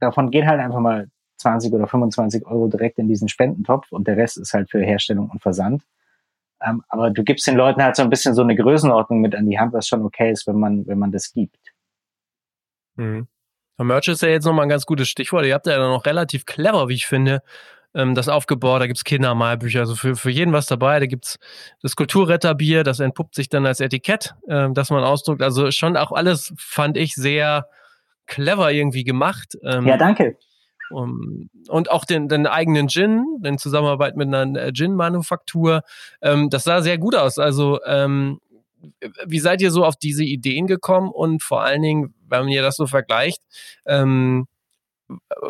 davon 0.00 0.30
gehen 0.30 0.46
halt 0.46 0.60
einfach 0.60 0.80
mal 0.80 1.08
20 1.38 1.72
oder 1.72 1.86
25 1.86 2.46
Euro 2.46 2.68
direkt 2.68 2.98
in 2.98 3.08
diesen 3.08 3.28
Spendentopf 3.28 3.92
und 3.92 4.06
der 4.08 4.16
Rest 4.16 4.38
ist 4.38 4.54
halt 4.54 4.70
für 4.70 4.82
Herstellung 4.82 5.30
und 5.30 5.42
Versand. 5.42 5.82
Ähm, 6.62 6.82
aber 6.88 7.10
du 7.10 7.22
gibst 7.22 7.46
den 7.46 7.56
Leuten 7.56 7.82
halt 7.82 7.96
so 7.96 8.02
ein 8.02 8.10
bisschen 8.10 8.34
so 8.34 8.42
eine 8.42 8.56
Größenordnung 8.56 9.20
mit 9.20 9.34
an 9.34 9.46
die 9.46 9.58
Hand, 9.58 9.72
was 9.72 9.86
schon 9.86 10.02
okay 10.02 10.30
ist, 10.30 10.46
wenn 10.46 10.58
man, 10.58 10.86
wenn 10.86 10.98
man 10.98 11.12
das 11.12 11.32
gibt. 11.32 11.58
Mhm. 12.96 13.28
Merch 13.78 14.08
ist 14.08 14.22
ja 14.22 14.28
jetzt 14.28 14.44
nochmal 14.44 14.64
ein 14.64 14.70
ganz 14.70 14.86
gutes 14.86 15.08
Stichwort. 15.08 15.44
Ihr 15.44 15.54
habt 15.54 15.66
ja 15.66 15.76
dann 15.76 15.90
noch 15.90 16.06
relativ 16.06 16.46
clever, 16.46 16.88
wie 16.88 16.94
ich 16.94 17.06
finde, 17.06 17.42
ähm, 17.94 18.14
das 18.14 18.28
aufgebaut. 18.28 18.80
Da 18.80 18.86
gibt's 18.86 19.04
Kindermalbücher, 19.04 19.80
also 19.80 19.94
für, 19.94 20.16
für 20.16 20.30
jeden 20.30 20.52
was 20.52 20.66
dabei. 20.66 21.00
Da 21.00 21.06
gibt's 21.06 21.38
das 21.82 21.96
Kulturretterbier, 21.96 22.84
das 22.84 23.00
entpuppt 23.00 23.34
sich 23.34 23.48
dann 23.48 23.66
als 23.66 23.80
Etikett, 23.80 24.34
ähm, 24.48 24.74
das 24.74 24.90
man 24.90 25.04
ausdruckt. 25.04 25.42
Also 25.42 25.70
schon 25.70 25.96
auch 25.96 26.12
alles, 26.12 26.52
fand 26.56 26.96
ich, 26.96 27.14
sehr 27.14 27.68
clever 28.26 28.72
irgendwie 28.72 29.04
gemacht. 29.04 29.56
Ähm, 29.62 29.86
ja, 29.86 29.96
danke. 29.96 30.36
Um, 30.88 31.50
und 31.68 31.90
auch 31.90 32.04
den, 32.04 32.28
den 32.28 32.46
eigenen 32.46 32.88
Gin, 32.88 33.24
in 33.42 33.58
Zusammenarbeit 33.58 34.16
mit 34.16 34.32
einer 34.32 34.66
äh, 34.66 34.72
Gin-Manufaktur. 34.72 35.82
Ähm, 36.22 36.48
das 36.48 36.62
sah 36.62 36.80
sehr 36.80 36.96
gut 36.98 37.16
aus. 37.16 37.38
Also 37.38 37.80
wie 39.26 39.38
seid 39.38 39.62
ihr 39.62 39.70
so 39.70 39.84
auf 39.84 39.96
diese 39.96 40.22
Ideen 40.22 40.66
gekommen 40.66 41.10
und 41.10 41.42
vor 41.42 41.62
allen 41.62 41.82
Dingen, 41.82 42.14
wenn 42.28 42.48
ihr 42.48 42.62
das 42.62 42.76
so 42.76 42.86
vergleicht, 42.86 43.42
ähm, 43.86 44.46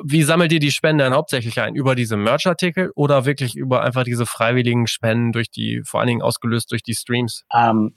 wie 0.04 0.22
sammelt 0.22 0.52
ihr 0.52 0.60
die 0.60 0.70
Spenden 0.70 0.98
dann 0.98 1.14
hauptsächlich 1.14 1.58
ein? 1.60 1.74
Über 1.74 1.94
diese 1.94 2.16
Merch-Artikel 2.18 2.92
oder 2.94 3.24
wirklich 3.24 3.56
über 3.56 3.82
einfach 3.82 4.04
diese 4.04 4.26
freiwilligen 4.26 4.86
Spenden 4.86 5.32
durch 5.32 5.50
die, 5.50 5.80
vor 5.84 6.00
allen 6.00 6.08
Dingen 6.08 6.22
ausgelöst 6.22 6.70
durch 6.72 6.82
die 6.82 6.94
Streams? 6.94 7.44
Ähm, 7.54 7.94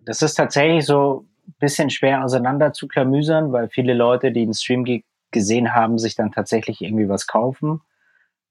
das 0.00 0.22
ist 0.22 0.34
tatsächlich 0.34 0.86
so 0.86 1.26
ein 1.48 1.54
bisschen 1.58 1.90
schwer 1.90 2.24
auseinander 2.24 2.72
zu 2.72 2.86
klamüsern, 2.86 3.52
weil 3.52 3.68
viele 3.68 3.94
Leute, 3.94 4.30
die 4.30 4.44
den 4.44 4.54
Stream 4.54 4.84
gesehen 5.32 5.74
haben, 5.74 5.98
sich 5.98 6.14
dann 6.14 6.30
tatsächlich 6.30 6.82
irgendwie 6.82 7.08
was 7.08 7.26
kaufen. 7.26 7.80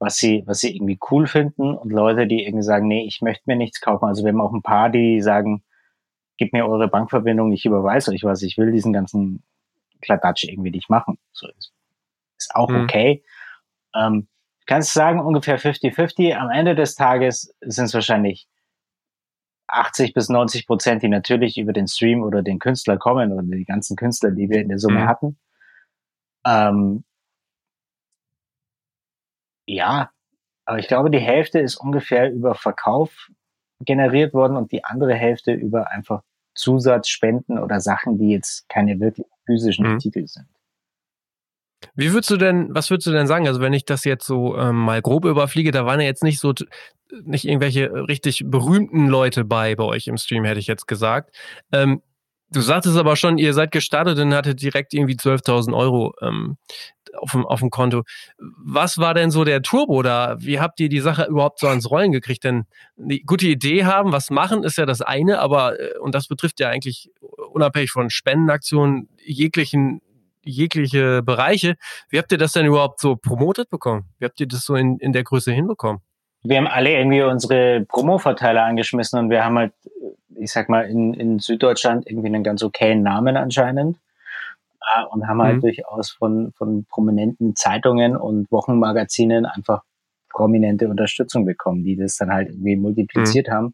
was 0.02 0.18
sie, 0.18 0.44
was 0.48 0.60
sie 0.60 0.76
irgendwie 0.76 1.00
cool 1.12 1.28
finden 1.28 1.76
und 1.76 1.92
Leute, 1.92 2.26
die 2.26 2.44
irgendwie 2.44 2.64
sagen, 2.64 2.88
nee, 2.88 3.06
ich 3.06 3.22
möchte 3.22 3.44
mir 3.46 3.56
nichts 3.56 3.82
kaufen. 3.82 4.06
Also 4.06 4.24
wir 4.24 4.32
haben 4.32 4.42
auch 4.42 4.52
ein 4.52 4.64
paar, 4.64 4.90
die 4.90 5.22
sagen, 5.22 5.64
gib 6.38 6.54
mir 6.54 6.66
eure 6.68 6.88
Bankverbindung, 6.88 7.52
ich 7.52 7.66
überweise 7.66 8.12
euch 8.12 8.24
was, 8.24 8.42
ich 8.42 8.58
will 8.58 8.72
diesen 8.72 8.94
ganzen 8.94 9.44
Kladatsch 10.02 10.44
irgendwie 10.44 10.72
nicht 10.72 10.90
machen. 10.90 11.18
So 11.32 11.48
ist, 11.48 11.72
ist 12.38 12.56
auch 12.56 12.70
mhm. 12.70 12.84
okay. 12.84 13.24
Ähm, 13.96 14.28
kannst 14.66 14.96
du 14.96 15.00
sagen, 15.00 15.20
ungefähr 15.20 15.60
50-50. 15.60 16.36
Am 16.36 16.50
Ende 16.50 16.76
des 16.76 16.96
Tages 16.96 17.54
sind 17.62 17.86
es 17.86 17.94
wahrscheinlich 17.94 18.48
80 19.68 20.14
bis 20.14 20.30
90 20.30 20.68
Prozent, 20.68 21.04
die 21.04 21.08
natürlich 21.08 21.58
über 21.58 21.74
den 21.74 21.88
Stream 21.88 22.24
oder 22.24 22.42
den 22.42 22.60
Künstler 22.60 22.98
kommen 22.98 23.32
oder 23.32 23.44
die 23.44 23.66
ganzen 23.66 23.96
Künstler, 23.96 24.32
die 24.32 24.50
wir 24.50 24.62
in 24.62 24.70
der 24.70 24.80
Summe 24.80 25.02
mhm. 25.02 25.08
hatten. 25.08 25.40
Ähm, 26.46 27.04
ja, 29.66 30.12
aber 30.66 30.80
ich 30.80 30.88
glaube, 30.88 31.10
die 31.10 31.20
Hälfte 31.20 31.60
ist 31.60 31.78
ungefähr 31.78 32.32
über 32.32 32.56
Verkauf 32.56 33.30
generiert 33.80 34.34
worden 34.34 34.58
und 34.58 34.72
die 34.72 34.84
andere 34.84 35.14
Hälfte 35.14 35.54
über 35.54 35.90
einfach 35.90 36.24
Zusatzspenden 36.54 37.58
oder 37.60 37.80
Sachen, 37.80 38.18
die 38.18 38.32
jetzt 38.32 38.68
keine 38.70 39.00
wirklich 39.00 39.28
physischen 39.46 39.86
mhm. 39.86 39.94
Artikel 39.94 40.28
sind. 40.28 40.48
Wie 41.96 42.14
würdest 42.14 42.30
du 42.30 42.38
denn, 42.38 42.74
was 42.74 42.90
würdest 42.90 43.08
du 43.08 43.12
denn 43.12 43.28
sagen? 43.28 43.48
Also 43.48 43.60
wenn 43.60 43.74
ich 43.74 43.86
das 43.86 44.06
jetzt 44.06 44.26
so 44.26 44.56
ähm, 44.58 44.76
mal 44.76 45.02
grob 45.02 45.26
überfliege, 45.26 45.72
da 45.72 45.86
waren 45.86 46.00
ja 46.00 46.06
jetzt 46.06 46.24
nicht 46.24 46.40
so 46.40 46.54
nicht 47.24 47.46
irgendwelche 47.46 47.92
richtig 48.08 48.44
berühmten 48.46 49.08
Leute 49.08 49.44
bei 49.44 49.76
bei 49.76 49.84
euch 49.84 50.08
im 50.08 50.18
Stream, 50.18 50.46
hätte 50.46 50.60
ich 50.60 50.68
jetzt 50.68 50.88
gesagt. 50.88 51.36
Ähm, 51.72 52.02
Du 52.54 52.60
sagtest 52.60 52.98
aber 52.98 53.16
schon, 53.16 53.38
ihr 53.38 53.54
seid 53.54 53.72
gestartet 53.72 54.20
und 54.20 54.34
hattet 54.34 54.62
direkt 54.62 54.94
irgendwie 54.94 55.16
12.000 55.16 55.74
Euro 55.74 56.14
ähm, 56.22 56.58
auf, 57.18 57.32
dem, 57.32 57.46
auf 57.46 57.62
dem 57.62 57.70
Konto. 57.70 58.04
Was 58.38 58.98
war 58.98 59.14
denn 59.14 59.32
so 59.32 59.46
der 59.46 59.62
Turbo 59.62 60.02
da? 60.02 60.36
Wie 60.38 60.60
habt 60.60 60.82
ihr 60.82 60.90
die 60.90 61.00
Sache 61.00 61.28
überhaupt 61.30 61.60
so 61.60 61.70
ans 61.70 61.90
Rollen 61.90 62.12
gekriegt? 62.12 62.44
Denn 62.44 62.66
eine 63.02 63.22
gute 63.22 63.48
Idee 63.48 63.86
haben, 63.86 64.12
was 64.12 64.30
machen, 64.30 64.66
ist 64.66 64.78
ja 64.78 64.86
das 64.86 65.00
eine, 65.00 65.40
aber, 65.40 65.80
äh, 65.80 65.98
und 66.00 66.14
das 66.14 66.28
betrifft 66.28 66.60
ja 66.60 66.68
eigentlich 66.68 67.10
unabhängig 67.52 67.92
von 67.92 68.10
Spendenaktionen, 68.10 69.10
jeglichen 69.24 70.02
jegliche 70.44 71.22
Bereiche. 71.22 71.76
Wie 72.10 72.18
habt 72.18 72.32
ihr 72.32 72.40
das 72.40 72.54
denn 72.54 72.66
überhaupt 72.66 73.00
so 73.00 73.16
promotet 73.16 73.70
bekommen? 73.70 74.06
Wie 74.18 74.26
habt 74.26 74.40
ihr 74.40 74.48
das 74.48 74.66
so 74.66 74.74
in, 74.74 74.98
in 74.98 75.14
der 75.14 75.24
Größe 75.24 75.52
hinbekommen? 75.52 76.02
Wir 76.42 76.58
haben 76.58 76.66
alle 76.66 76.98
irgendwie 76.98 77.22
unsere 77.22 77.86
Promo-Verteiler 77.88 78.64
angeschmissen 78.64 79.20
und 79.20 79.30
wir 79.30 79.46
haben 79.46 79.60
halt 79.60 79.74
ich 80.42 80.52
sag 80.52 80.70
mal, 80.70 80.82
in, 80.90 81.14
in 81.14 81.40
Süddeutschland 81.40 82.08
irgendwie 82.08 82.28
einen 82.28 82.44
ganz 82.44 82.64
okayen 82.64 83.04
Namen 83.04 83.38
anscheinend. 83.38 83.98
Äh, 84.96 85.06
und 85.06 85.28
haben 85.28 85.42
halt 85.42 85.58
mhm. 85.58 85.62
durchaus 85.62 86.12
von, 86.12 86.52
von 86.54 86.86
prominenten 86.86 87.56
Zeitungen 87.56 88.18
und 88.18 88.52
Wochenmagazinen 88.52 89.46
einfach 89.46 89.84
prominente 90.30 90.88
Unterstützung 90.88 91.46
bekommen, 91.46 91.84
die 91.84 91.96
das 91.96 92.18
dann 92.18 92.32
halt 92.32 92.50
irgendwie 92.50 92.76
multipliziert 92.76 93.48
mhm. 93.48 93.52
haben. 93.52 93.74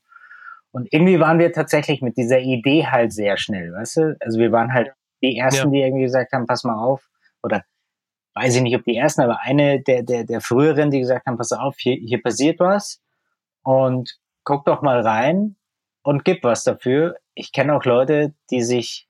Und 0.71 0.87
irgendwie 0.91 1.19
waren 1.19 1.39
wir 1.39 1.51
tatsächlich 1.51 2.01
mit 2.01 2.17
dieser 2.17 2.39
Idee 2.39 2.85
halt 2.85 3.13
sehr 3.13 3.37
schnell, 3.37 3.73
weißt 3.73 3.97
du? 3.97 4.17
Also 4.19 4.39
wir 4.39 4.51
waren 4.51 4.73
halt 4.73 4.91
die 5.21 5.37
Ersten, 5.37 5.73
ja. 5.73 5.79
die 5.79 5.87
irgendwie 5.87 6.03
gesagt 6.03 6.33
haben, 6.33 6.45
pass 6.45 6.63
mal 6.63 6.77
auf, 6.77 7.09
oder 7.41 7.63
weiß 8.35 8.55
ich 8.55 8.61
nicht, 8.61 8.75
ob 8.75 8.83
die 8.83 8.95
Ersten, 8.95 9.21
aber 9.21 9.39
eine 9.41 9.81
der, 9.81 10.03
der, 10.03 10.23
der 10.23 10.41
früheren, 10.41 10.91
die 10.91 10.99
gesagt 10.99 11.25
haben, 11.25 11.37
pass 11.37 11.51
auf, 11.51 11.75
hier, 11.79 11.95
hier 11.95 12.21
passiert 12.21 12.59
was 12.59 13.01
und 13.63 14.17
guck 14.43 14.65
doch 14.65 14.81
mal 14.81 15.01
rein 15.01 15.55
und 16.03 16.23
gib 16.23 16.43
was 16.43 16.63
dafür. 16.63 17.17
Ich 17.33 17.51
kenne 17.51 17.75
auch 17.75 17.83
Leute, 17.83 18.33
die 18.51 18.61
sich, 18.61 19.07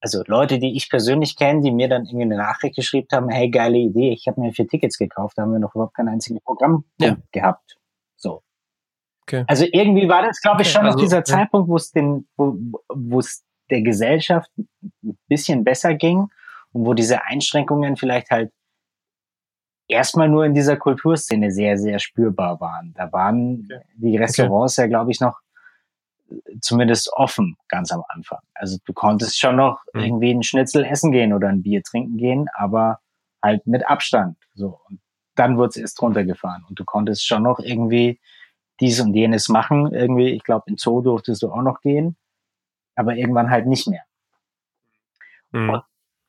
also 0.00 0.22
Leute, 0.26 0.58
die 0.58 0.76
ich 0.76 0.88
persönlich 0.88 1.36
kenne, 1.36 1.62
die 1.62 1.72
mir 1.72 1.88
dann 1.88 2.04
irgendwie 2.04 2.22
eine 2.22 2.36
Nachricht 2.36 2.76
geschrieben 2.76 3.08
haben, 3.12 3.28
hey, 3.28 3.50
geile 3.50 3.78
Idee, 3.78 4.12
ich 4.12 4.28
habe 4.28 4.40
mir 4.40 4.52
vier 4.52 4.68
Tickets 4.68 4.98
gekauft, 4.98 5.36
da 5.36 5.42
haben 5.42 5.52
wir 5.52 5.58
noch 5.58 5.74
überhaupt 5.74 5.94
kein 5.94 6.08
einziges 6.08 6.42
Programm 6.42 6.84
ja. 7.00 7.16
gehabt. 7.32 7.78
So. 8.16 8.42
Okay. 9.28 9.44
Also 9.46 9.66
irgendwie 9.70 10.08
war 10.08 10.22
das, 10.22 10.40
glaube 10.40 10.62
ich, 10.62 10.70
schon 10.70 10.82
okay, 10.82 10.92
also, 10.92 10.98
dieser 11.00 11.18
ja. 11.18 11.24
Zeitpunkt, 11.24 11.68
wo 11.68 11.76
es 11.76 11.90
den, 11.90 12.26
wo, 12.36 13.18
es 13.18 13.44
der 13.70 13.82
Gesellschaft 13.82 14.50
ein 14.56 15.18
bisschen 15.28 15.64
besser 15.64 15.94
ging 15.94 16.28
und 16.72 16.86
wo 16.86 16.94
diese 16.94 17.24
Einschränkungen 17.24 17.96
vielleicht 17.96 18.30
halt 18.30 18.50
erstmal 19.86 20.28
nur 20.28 20.46
in 20.46 20.54
dieser 20.54 20.76
Kulturszene 20.76 21.50
sehr, 21.50 21.76
sehr 21.76 21.98
spürbar 21.98 22.58
waren. 22.60 22.94
Da 22.96 23.12
waren 23.12 23.68
okay. 23.70 23.84
die 23.96 24.16
Restaurants 24.16 24.78
okay. 24.78 24.86
ja, 24.86 24.88
glaube 24.88 25.10
ich, 25.10 25.20
noch 25.20 25.38
zumindest 26.60 27.12
offen 27.12 27.56
ganz 27.68 27.92
am 27.92 28.02
Anfang. 28.08 28.40
Also 28.54 28.78
du 28.84 28.92
konntest 28.94 29.38
schon 29.38 29.56
noch 29.56 29.82
mhm. 29.92 30.00
irgendwie 30.00 30.30
ein 30.30 30.42
Schnitzel 30.42 30.84
essen 30.84 31.12
gehen 31.12 31.34
oder 31.34 31.48
ein 31.48 31.62
Bier 31.62 31.82
trinken 31.82 32.16
gehen, 32.16 32.48
aber 32.54 33.00
halt 33.42 33.66
mit 33.66 33.86
Abstand. 33.88 34.36
So. 34.54 34.80
Und 34.88 35.00
dann 35.34 35.58
wurde 35.58 35.68
es 35.70 35.76
erst 35.76 36.00
runtergefahren. 36.00 36.64
Und 36.68 36.78
du 36.78 36.84
konntest 36.84 37.26
schon 37.26 37.42
noch 37.42 37.58
irgendwie 37.60 38.18
dies 38.80 39.00
und 39.00 39.14
jenes 39.14 39.48
machen. 39.48 39.92
Irgendwie, 39.92 40.30
ich 40.30 40.42
glaube, 40.42 40.64
in 40.66 40.76
Zoo 40.76 41.00
durftest 41.00 41.42
du 41.42 41.50
auch 41.50 41.62
noch 41.62 41.80
gehen, 41.80 42.16
aber 42.94 43.16
irgendwann 43.16 43.50
halt 43.50 43.66
nicht 43.66 43.88
mehr. 43.88 44.02
Mhm. 45.52 45.80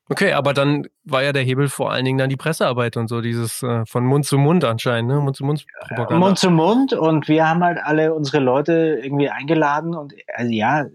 Okay, 0.08 0.32
aber 0.32 0.54
dann 0.54 0.88
war 1.04 1.22
ja 1.22 1.32
der 1.32 1.44
Hebel 1.44 1.68
vor 1.68 1.92
allen 1.92 2.04
Dingen 2.04 2.18
dann 2.18 2.30
die 2.30 2.36
Pressearbeit 2.36 2.96
und 2.96 3.06
so, 3.06 3.20
dieses 3.20 3.62
äh, 3.62 3.86
von 3.86 4.04
Mund 4.04 4.26
zu 4.26 4.38
Mund 4.38 4.64
anscheinend, 4.64 5.08
ne? 5.08 5.20
Mund 5.20 5.36
zu 5.36 5.44
Mund 5.44 5.64
Propaganda. 5.86 6.26
Mund 6.26 6.38
zu 6.38 6.50
Mund 6.50 6.92
und 6.92 7.28
wir 7.28 7.48
haben 7.48 7.62
halt 7.62 7.78
alle 7.80 8.12
unsere 8.12 8.40
Leute 8.40 8.98
irgendwie 9.00 9.30
eingeladen 9.30 9.94
und 9.94 10.12
also 10.34 10.50
ja, 10.50 10.86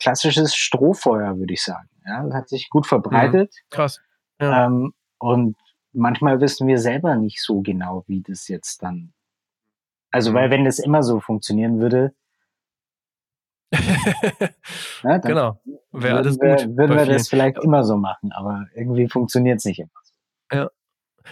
klassisches 0.00 0.56
Strohfeuer, 0.56 1.38
würde 1.38 1.54
ich 1.54 1.62
sagen. 1.62 1.88
Ja, 2.04 2.24
das 2.24 2.34
hat 2.34 2.48
sich 2.48 2.68
gut 2.68 2.88
verbreitet. 2.88 3.52
Mhm. 3.52 3.70
Krass. 3.70 4.00
Ja. 4.40 4.66
Ähm, 4.66 4.92
und 5.18 5.56
manchmal 5.92 6.40
wissen 6.40 6.66
wir 6.66 6.78
selber 6.78 7.14
nicht 7.14 7.40
so 7.40 7.60
genau, 7.60 8.02
wie 8.08 8.22
das 8.22 8.48
jetzt 8.48 8.82
dann. 8.82 9.12
Also, 10.12 10.30
mhm. 10.30 10.34
weil 10.34 10.50
wenn 10.50 10.64
das 10.64 10.78
immer 10.78 11.02
so 11.02 11.20
funktionieren 11.20 11.80
würde, 11.80 12.14
ja, 15.02 15.16
genau. 15.18 15.60
Wäre 15.92 16.18
alles 16.18 16.38
gut. 16.38 16.42
Wir, 16.42 16.76
würden 16.76 16.96
wir 16.96 17.06
das 17.06 17.28
vielleicht 17.28 17.58
immer 17.64 17.84
so 17.84 17.96
machen, 17.96 18.30
aber 18.32 18.66
irgendwie 18.74 19.08
funktioniert 19.08 19.58
es 19.58 19.64
nicht 19.64 19.80
immer. 19.80 19.90
Ja. 20.52 20.70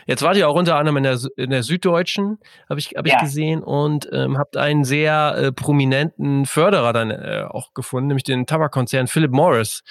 Jetzt 0.07 0.23
wart 0.23 0.37
ihr 0.37 0.49
auch 0.49 0.55
unter 0.55 0.77
anderem 0.77 0.99
in 0.99 1.03
der, 1.03 1.19
in 1.37 1.51
der 1.51 1.63
Süddeutschen, 1.63 2.39
habe 2.69 2.81
ich, 2.81 2.95
hab 2.97 3.07
ich 3.07 3.13
ja. 3.13 3.21
gesehen, 3.21 3.63
und 3.63 4.09
ähm, 4.13 4.39
habt 4.39 4.57
einen 4.57 4.85
sehr 4.85 5.35
äh, 5.37 5.53
prominenten 5.53 6.47
Förderer 6.47 6.93
dann 6.93 7.11
äh, 7.11 7.45
auch 7.49 7.75
gefunden, 7.75 8.09
nämlich 8.09 8.25
den 8.25 8.47
Tabakkonzern 8.47 9.09
Philip 9.09 9.33
Morris. 9.33 9.83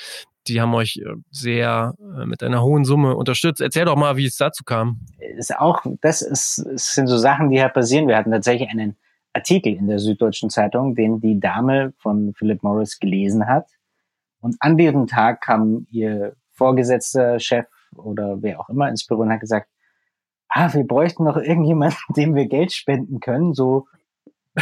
Die 0.48 0.62
haben 0.62 0.74
euch 0.74 0.98
äh, 0.98 1.16
sehr 1.30 1.96
äh, 2.00 2.26
mit 2.26 2.42
einer 2.44 2.64
hohen 2.64 2.86
Summe 2.86 3.16
unterstützt. 3.16 3.62
Erzähl 3.62 3.86
doch 3.86 3.98
mal, 3.98 4.18
wie 4.18 4.26
es 4.26 4.38
dazu 4.38 4.64
kam. 4.64 5.02
Ist 5.38 5.56
auch, 5.58 5.86
das 6.02 6.22
ist, 6.22 6.56
sind 6.56 7.08
so 7.08 7.18
Sachen, 7.18 7.50
die 7.50 7.62
halt 7.62 7.74
passieren. 7.74 8.08
Wir 8.08 8.18
hatten 8.18 8.32
tatsächlich 8.32 8.70
einen 8.70 8.98
Artikel 9.34 9.74
in 9.74 9.88
der 9.88 10.00
Süddeutschen 10.00 10.50
Zeitung, 10.50 10.96
den 10.96 11.22
die 11.22 11.40
Dame 11.40 11.94
von 11.98 12.34
Philip 12.34 12.64
Morris 12.64 13.00
gelesen 13.00 13.48
hat. 13.48 13.68
Und 14.42 14.56
an 14.60 14.78
diesem 14.78 15.08
Tag 15.08 15.42
kam 15.42 15.88
ihr 15.92 16.36
Vorgesetzter, 16.52 17.40
Chef 17.40 17.68
oder 17.96 18.42
wer 18.42 18.60
auch 18.60 18.70
immer 18.70 18.90
ins 18.90 19.06
Büro 19.06 19.22
und 19.22 19.32
hat 19.32 19.40
gesagt, 19.40 19.70
ah, 20.50 20.74
wir 20.74 20.86
bräuchten 20.86 21.24
noch 21.24 21.38
irgendjemanden, 21.38 22.00
dem 22.16 22.36
wir 22.36 22.48
Geld 22.48 22.72
spenden 22.72 23.20
können, 23.20 23.54
so 23.54 23.88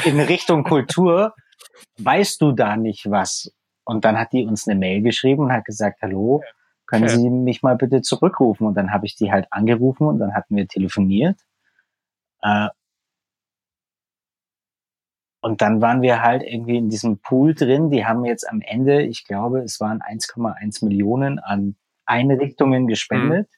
in 0.06 0.20
Richtung 0.20 0.64
Kultur. 0.64 1.34
Weißt 1.98 2.42
du 2.42 2.52
da 2.52 2.76
nicht 2.76 3.10
was? 3.10 3.52
Und 3.84 4.04
dann 4.06 4.18
hat 4.18 4.34
die 4.34 4.46
uns 4.46 4.68
eine 4.68 4.78
Mail 4.78 5.02
geschrieben 5.02 5.44
und 5.44 5.54
hat 5.54 5.66
gesagt, 5.66 6.02
hallo, 6.02 6.44
können 6.88 7.04
okay. 7.04 7.16
Sie 7.18 7.30
mich 7.30 7.62
mal 7.62 7.76
bitte 7.76 8.02
zurückrufen? 8.02 8.66
Und 8.66 8.76
dann 8.76 8.92
habe 8.92 9.06
ich 9.06 9.16
die 9.16 9.32
halt 9.32 9.48
angerufen 9.52 10.08
und 10.08 10.20
dann 10.20 10.34
hatten 10.34 10.56
wir 10.56 10.68
telefoniert. 10.68 11.40
Äh, 12.42 12.70
und 15.42 15.62
dann 15.62 15.82
waren 15.82 16.02
wir 16.02 16.24
halt 16.24 16.44
irgendwie 16.44 16.78
in 16.78 16.90
diesem 16.90 17.20
Pool 17.20 17.54
drin. 17.54 17.92
Die 17.92 18.06
haben 18.06 18.26
jetzt 18.26 18.50
am 18.50 18.62
Ende, 18.62 19.04
ich 19.04 19.26
glaube, 19.26 19.60
es 19.60 19.80
waren 19.80 20.02
1,1 20.02 20.84
Millionen 20.84 21.40
an 21.40 21.76
Einrichtungen 22.06 22.88
gespendet. 22.88 23.48
Mhm. 23.50 23.58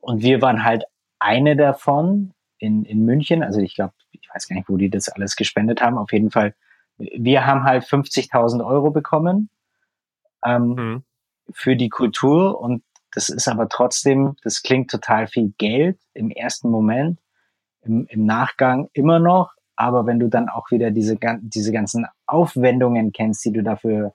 Und 0.00 0.22
wir 0.22 0.42
waren 0.42 0.64
halt 0.64 0.84
eine 1.18 1.56
davon 1.56 2.32
in, 2.58 2.84
in 2.84 3.04
München. 3.04 3.42
Also 3.42 3.60
ich 3.60 3.74
glaube, 3.74 3.94
ich 4.10 4.28
weiß 4.32 4.48
gar 4.48 4.56
nicht, 4.56 4.68
wo 4.68 4.76
die 4.76 4.90
das 4.90 5.08
alles 5.08 5.36
gespendet 5.36 5.80
haben. 5.80 5.98
Auf 5.98 6.12
jeden 6.12 6.30
Fall, 6.30 6.54
wir 6.96 7.46
haben 7.46 7.64
halt 7.64 7.84
50.000 7.84 8.64
Euro 8.66 8.90
bekommen 8.90 9.50
ähm, 10.44 10.68
mhm. 10.68 11.04
Für 11.52 11.76
die 11.76 11.88
Kultur. 11.88 12.60
Und 12.60 12.82
das 13.12 13.28
ist 13.28 13.48
aber 13.48 13.68
trotzdem, 13.68 14.36
das 14.42 14.62
klingt 14.62 14.90
total 14.90 15.26
viel 15.26 15.52
Geld 15.58 15.98
im 16.14 16.30
ersten 16.30 16.70
Moment. 16.70 17.18
Im, 17.82 18.06
im 18.08 18.24
Nachgang 18.24 18.88
immer 18.92 19.18
noch, 19.18 19.52
aber 19.76 20.06
wenn 20.06 20.18
du 20.18 20.28
dann 20.28 20.48
auch 20.48 20.72
wieder 20.72 20.90
diese, 20.90 21.16
diese 21.40 21.70
ganzen 21.70 22.04
Aufwendungen 22.26 23.12
kennst, 23.12 23.44
die 23.44 23.52
du 23.52 23.62
dafür 23.62 24.12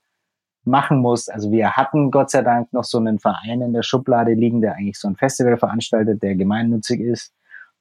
machen 0.65 0.99
musst, 0.99 1.31
also 1.31 1.51
wir 1.51 1.71
hatten 1.77 2.11
Gott 2.11 2.31
sei 2.31 2.41
Dank 2.41 2.73
noch 2.73 2.83
so 2.83 2.97
einen 2.97 3.17
Verein 3.17 3.61
in 3.61 3.71
der 3.71 3.83
Schublade 3.83 4.33
liegen, 4.33 4.59
der 4.59 4.75
eigentlich 4.75 4.99
so 4.99 5.07
ein 5.07 5.15
Festival 5.15 5.55
veranstaltet, 5.57 6.21
der 6.21 6.35
gemeinnützig 6.35 6.99
ist, 6.99 7.33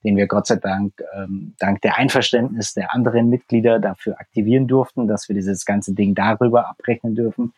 den 0.04 0.16
wir 0.16 0.28
Gott 0.28 0.46
sei 0.46 0.56
Dank 0.56 0.94
ähm, 1.16 1.54
dank 1.58 1.80
der 1.80 1.96
Einverständnis 1.96 2.72
der 2.72 2.94
anderen 2.94 3.28
Mitglieder 3.28 3.80
dafür 3.80 4.20
aktivieren 4.20 4.68
durften, 4.68 5.08
dass 5.08 5.28
wir 5.28 5.34
dieses 5.34 5.64
ganze 5.64 5.92
Ding 5.92 6.14
darüber 6.14 6.68
abrechnen 6.68 7.16
dürfen. 7.16 7.52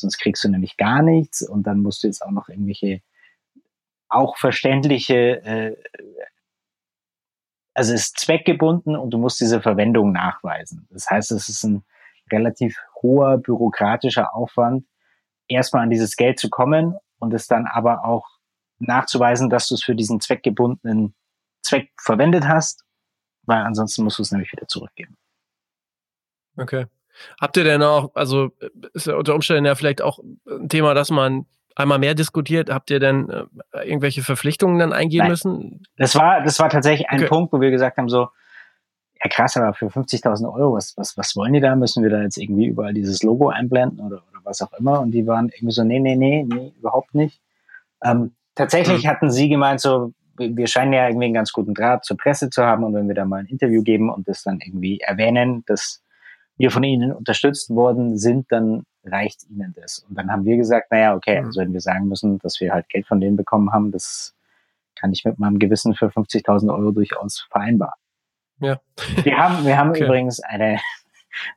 Sonst 0.00 0.18
kriegst 0.18 0.42
du 0.44 0.48
nämlich 0.48 0.76
gar 0.76 1.02
nichts 1.02 1.42
und 1.42 1.64
dann 1.64 1.80
musst 1.80 2.02
du 2.02 2.06
jetzt 2.06 2.22
auch 2.22 2.30
noch 2.30 2.48
irgendwelche 2.48 3.02
auch 4.08 4.36
verständliche 4.36 5.42
äh, 5.44 5.76
also 7.74 7.94
es 7.94 8.02
ist 8.02 8.18
zweckgebunden 8.18 8.96
und 8.96 9.10
du 9.10 9.18
musst 9.18 9.40
diese 9.40 9.60
Verwendung 9.60 10.12
nachweisen. 10.12 10.86
Das 10.90 11.08
heißt, 11.08 11.30
es 11.32 11.48
ist 11.48 11.64
ein 11.64 11.84
relativ 12.30 12.78
hoher 13.02 13.38
bürokratischer 13.38 14.34
Aufwand, 14.34 14.86
erstmal 15.48 15.84
an 15.84 15.90
dieses 15.90 16.16
Geld 16.16 16.38
zu 16.38 16.50
kommen 16.50 16.96
und 17.18 17.32
es 17.34 17.46
dann 17.46 17.66
aber 17.66 18.04
auch 18.04 18.26
nachzuweisen, 18.78 19.50
dass 19.50 19.68
du 19.68 19.74
es 19.74 19.82
für 19.82 19.94
diesen 19.94 20.20
zweckgebundenen 20.20 21.14
Zweck 21.62 21.90
verwendet 22.00 22.46
hast, 22.46 22.84
weil 23.42 23.62
ansonsten 23.62 24.04
musst 24.04 24.18
du 24.18 24.22
es 24.22 24.32
nämlich 24.32 24.52
wieder 24.52 24.66
zurückgeben. 24.66 25.16
Okay. 26.56 26.86
Habt 27.40 27.56
ihr 27.56 27.64
denn 27.64 27.82
auch, 27.82 28.10
also 28.14 28.50
ist 28.94 29.06
ja 29.06 29.16
unter 29.16 29.34
Umständen 29.34 29.66
ja 29.66 29.74
vielleicht 29.74 30.02
auch 30.02 30.18
ein 30.48 30.68
Thema, 30.68 30.94
dass 30.94 31.10
man 31.10 31.46
einmal 31.76 31.98
mehr 31.98 32.14
diskutiert. 32.14 32.70
Habt 32.70 32.90
ihr 32.90 33.00
denn 33.00 33.28
äh, 33.28 33.88
irgendwelche 33.88 34.22
Verpflichtungen 34.22 34.78
dann 34.78 34.92
eingehen 34.92 35.20
Nein. 35.20 35.30
müssen? 35.30 35.82
Das 35.96 36.14
war, 36.14 36.42
das 36.42 36.58
war 36.58 36.68
tatsächlich 36.68 37.08
ein 37.08 37.20
okay. 37.20 37.28
Punkt, 37.28 37.52
wo 37.52 37.60
wir 37.60 37.70
gesagt 37.70 37.96
haben, 37.98 38.08
so, 38.08 38.28
ja 39.22 39.28
krass, 39.28 39.56
aber 39.56 39.74
für 39.74 39.86
50.000 39.86 40.52
Euro, 40.52 40.74
was, 40.74 40.96
was, 40.96 41.16
was 41.16 41.36
wollen 41.36 41.52
die 41.52 41.60
da? 41.60 41.76
Müssen 41.76 42.02
wir 42.02 42.10
da 42.10 42.22
jetzt 42.22 42.38
irgendwie 42.38 42.66
überall 42.66 42.94
dieses 42.94 43.22
Logo 43.22 43.48
einblenden 43.48 44.00
oder, 44.00 44.22
oder 44.30 44.40
was 44.44 44.62
auch 44.62 44.72
immer? 44.74 45.00
Und 45.00 45.10
die 45.12 45.26
waren 45.26 45.48
irgendwie 45.48 45.72
so, 45.72 45.84
nee, 45.84 46.00
nee, 46.00 46.16
nee, 46.16 46.46
nee, 46.48 46.72
überhaupt 46.78 47.14
nicht. 47.14 47.40
Ähm, 48.02 48.32
tatsächlich 48.54 49.04
mhm. 49.04 49.08
hatten 49.08 49.30
sie 49.30 49.48
gemeint, 49.48 49.80
so, 49.80 50.12
wir 50.38 50.66
scheinen 50.66 50.94
ja 50.94 51.06
irgendwie 51.06 51.26
einen 51.26 51.34
ganz 51.34 51.52
guten 51.52 51.74
Draht 51.74 52.04
zur 52.04 52.16
Presse 52.16 52.48
zu 52.48 52.64
haben 52.64 52.82
und 52.84 52.94
wenn 52.94 53.08
wir 53.08 53.14
da 53.14 53.26
mal 53.26 53.40
ein 53.40 53.46
Interview 53.46 53.82
geben 53.82 54.10
und 54.10 54.26
das 54.26 54.42
dann 54.42 54.58
irgendwie 54.64 55.00
erwähnen, 55.00 55.64
dass 55.66 56.02
wir 56.60 56.70
von 56.70 56.82
ihnen 56.82 57.12
unterstützt 57.12 57.70
worden 57.70 58.18
sind, 58.18 58.52
dann 58.52 58.84
reicht 59.04 59.48
ihnen 59.48 59.74
das. 59.80 60.04
Und 60.08 60.16
dann 60.16 60.30
haben 60.30 60.44
wir 60.44 60.58
gesagt, 60.58 60.90
naja, 60.90 61.14
okay, 61.14 61.40
mhm. 61.40 61.46
also 61.46 61.60
wenn 61.62 61.72
wir 61.72 61.80
sagen 61.80 62.06
müssen, 62.06 62.38
dass 62.40 62.60
wir 62.60 62.72
halt 62.72 62.88
Geld 62.90 63.06
von 63.06 63.18
denen 63.18 63.36
bekommen 63.36 63.72
haben, 63.72 63.90
das 63.92 64.34
kann 64.94 65.10
ich 65.12 65.24
mit 65.24 65.38
meinem 65.38 65.58
Gewissen 65.58 65.94
für 65.94 66.08
50.000 66.08 66.70
Euro 66.70 66.90
durchaus 66.90 67.46
vereinbaren. 67.50 67.94
Ja. 68.60 68.78
Wir 69.24 69.38
haben, 69.38 69.64
wir 69.64 69.78
haben 69.78 69.90
okay. 69.90 70.04
übrigens 70.04 70.40
eine, 70.40 70.78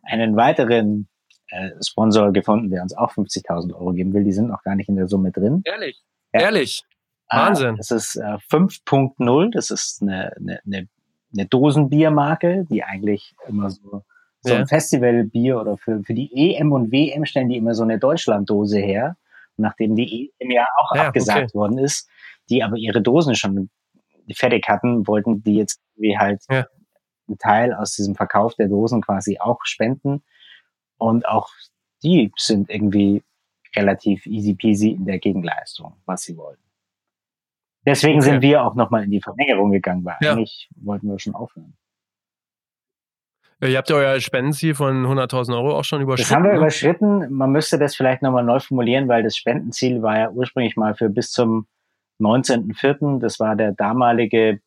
einen 0.03 0.37
weiteren 0.37 1.09
äh, 1.49 1.71
Sponsor 1.85 2.31
gefunden, 2.31 2.69
der 2.69 2.81
uns 2.81 2.95
auch 2.95 3.11
50.000 3.11 3.73
Euro 3.73 3.91
geben 3.91 4.13
will. 4.13 4.23
Die 4.23 4.31
sind 4.31 4.47
noch 4.47 4.63
gar 4.63 4.75
nicht 4.75 4.87
in 4.87 4.95
der 4.95 5.09
Summe 5.09 5.31
drin. 5.31 5.63
Ehrlich? 5.65 6.01
Ja. 6.33 6.41
Ehrlich? 6.41 6.85
Ah, 7.27 7.47
Wahnsinn. 7.47 7.75
das 7.75 7.91
ist 7.91 8.15
äh, 8.15 8.37
5.0. 8.49 9.51
Das 9.51 9.69
ist 9.69 10.01
eine, 10.01 10.33
eine, 10.37 10.61
eine, 10.65 10.87
eine 11.33 11.45
Dosenbiermarke, 11.45 12.65
die 12.69 12.85
eigentlich 12.85 13.35
immer 13.49 13.69
so 13.69 14.03
so 14.43 14.53
ja. 14.53 14.59
ein 14.59 14.67
Festivalbier 14.67 15.59
oder 15.59 15.77
für, 15.77 16.03
für 16.03 16.13
die 16.13 16.55
EM 16.55 16.71
und 16.71 16.91
WM 16.91 17.25
stellen 17.25 17.49
die 17.49 17.57
immer 17.57 17.73
so 17.73 17.83
eine 17.83 17.97
Deutschlanddose 17.97 18.79
her. 18.79 19.15
Nachdem 19.55 19.95
die 19.95 20.33
EM 20.39 20.51
ja 20.51 20.67
auch 20.77 20.95
ja, 20.95 21.07
abgesagt 21.07 21.49
okay. 21.49 21.53
worden 21.53 21.77
ist, 21.77 22.09
die 22.49 22.63
aber 22.63 22.75
ihre 22.75 23.01
Dosen 23.01 23.35
schon 23.35 23.69
fertig 24.33 24.67
hatten, 24.67 25.07
wollten 25.07 25.43
die 25.43 25.55
jetzt 25.55 25.79
wie 25.95 26.17
halt 26.17 26.43
ja. 26.49 26.65
einen 27.27 27.37
Teil 27.37 27.73
aus 27.73 27.95
diesem 27.95 28.15
Verkauf 28.15 28.55
der 28.55 28.67
Dosen 28.67 29.01
quasi 29.01 29.39
auch 29.39 29.59
spenden. 29.63 30.23
Und 30.97 31.27
auch 31.27 31.49
die 32.03 32.31
sind 32.35 32.69
irgendwie 32.69 33.23
relativ 33.75 34.25
easy 34.25 34.55
peasy 34.55 34.89
in 34.91 35.05
der 35.05 35.19
Gegenleistung, 35.19 35.93
was 36.05 36.23
sie 36.23 36.35
wollen. 36.37 36.57
Deswegen 37.85 38.19
okay. 38.19 38.29
sind 38.29 38.41
wir 38.41 38.63
auch 38.63 38.75
nochmal 38.75 39.03
in 39.03 39.11
die 39.11 39.21
Verlängerung 39.21 39.71
gegangen, 39.71 40.05
weil 40.05 40.17
ja. 40.21 40.33
eigentlich 40.33 40.69
wollten 40.75 41.09
wir 41.09 41.19
schon 41.19 41.35
aufhören. 41.35 41.75
Ihr 43.67 43.77
habt 43.77 43.89
ja 43.89 43.95
euer 43.95 44.19
Spendenziel 44.19 44.75
von 44.75 45.05
100.000 45.05 45.55
Euro 45.55 45.77
auch 45.77 45.83
schon 45.83 46.01
überschritten. 46.01 46.29
Das 46.29 46.35
haben 46.35 46.43
wir 46.43 46.51
ne? 46.51 46.57
überschritten. 46.57 47.33
Man 47.33 47.51
müsste 47.51 47.77
das 47.77 47.95
vielleicht 47.95 48.21
nochmal 48.21 48.43
neu 48.43 48.59
formulieren, 48.59 49.07
weil 49.07 49.23
das 49.23 49.35
Spendenziel 49.35 50.01
war 50.01 50.17
ja 50.17 50.29
ursprünglich 50.29 50.75
mal 50.75 50.95
für 50.95 51.09
bis 51.09 51.31
zum 51.31 51.67
19.04. 52.19 53.19
Das 53.19 53.39
war 53.39 53.55
der 53.55 53.73
damalige 53.73 54.59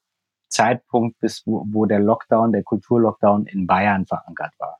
Zeitpunkt, 0.49 1.19
bis 1.21 1.43
wo, 1.47 1.67
wo 1.71 1.87
der 1.87 2.01
Lockdown, 2.01 2.53
der 2.53 2.63
Kulturlockdown 2.63 3.47
in 3.47 3.67
Bayern 3.67 4.07
verankert 4.07 4.53
war. 4.59 4.79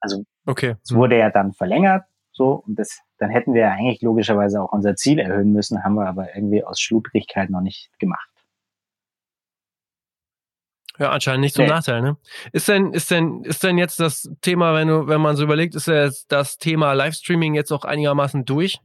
Also 0.00 0.24
okay. 0.46 0.76
es 0.82 0.94
wurde 0.94 1.18
ja 1.18 1.30
dann 1.30 1.52
verlängert, 1.52 2.04
so 2.32 2.62
und 2.66 2.78
das, 2.78 3.00
dann 3.18 3.28
hätten 3.28 3.52
wir 3.52 3.62
ja 3.62 3.72
eigentlich 3.72 4.00
logischerweise 4.00 4.62
auch 4.62 4.72
unser 4.72 4.96
Ziel 4.96 5.18
erhöhen 5.18 5.52
müssen, 5.52 5.84
haben 5.84 5.94
wir 5.94 6.06
aber 6.06 6.34
irgendwie 6.34 6.64
aus 6.64 6.80
Schludrigkeit 6.80 7.50
noch 7.50 7.60
nicht 7.60 7.90
gemacht. 7.98 8.29
Ja, 11.00 11.12
anscheinend 11.12 11.40
nicht 11.40 11.54
zum 11.54 11.64
nee. 11.64 11.70
Nachteil, 11.70 12.02
ne? 12.02 12.18
Ist 12.52 12.68
denn, 12.68 12.92
ist 12.92 13.10
denn, 13.10 13.42
ist 13.42 13.64
denn 13.64 13.78
jetzt 13.78 13.98
das 14.00 14.30
Thema, 14.42 14.74
wenn 14.74 14.86
du, 14.86 15.06
wenn 15.08 15.22
man 15.22 15.34
so 15.34 15.42
überlegt, 15.42 15.74
ist 15.74 15.86
jetzt 15.86 16.30
das 16.30 16.58
Thema 16.58 16.92
Livestreaming 16.92 17.54
jetzt 17.54 17.72
auch 17.72 17.86
einigermaßen 17.86 18.44
durch? 18.44 18.80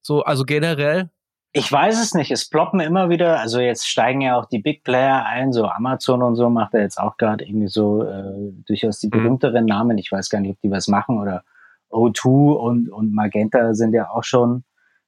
So, 0.00 0.24
also 0.24 0.44
generell? 0.44 1.10
Ich 1.52 1.70
weiß 1.70 2.02
es 2.02 2.14
nicht. 2.14 2.32
Es 2.32 2.48
ploppen 2.48 2.80
immer 2.80 3.10
wieder, 3.10 3.38
also 3.38 3.60
jetzt 3.60 3.86
steigen 3.86 4.22
ja 4.22 4.36
auch 4.36 4.46
die 4.46 4.58
Big 4.58 4.82
Player 4.82 5.24
ein, 5.24 5.52
so 5.52 5.66
Amazon 5.66 6.22
und 6.22 6.34
so 6.34 6.50
macht 6.50 6.74
er 6.74 6.80
jetzt 6.80 6.98
auch 6.98 7.16
gerade 7.16 7.44
irgendwie 7.44 7.68
so 7.68 8.02
äh, 8.02 8.52
durchaus 8.66 8.98
die 8.98 9.06
mhm. 9.06 9.10
berühmteren 9.10 9.64
Namen. 9.64 9.98
Ich 9.98 10.10
weiß 10.10 10.30
gar 10.30 10.40
nicht, 10.40 10.50
ob 10.50 10.60
die 10.62 10.70
was 10.70 10.88
machen 10.88 11.20
oder 11.20 11.44
O2 11.90 12.54
und, 12.54 12.90
und 12.90 13.14
Magenta 13.14 13.74
sind 13.74 13.92
ja 13.94 14.10
auch 14.10 14.24
schon 14.24 14.64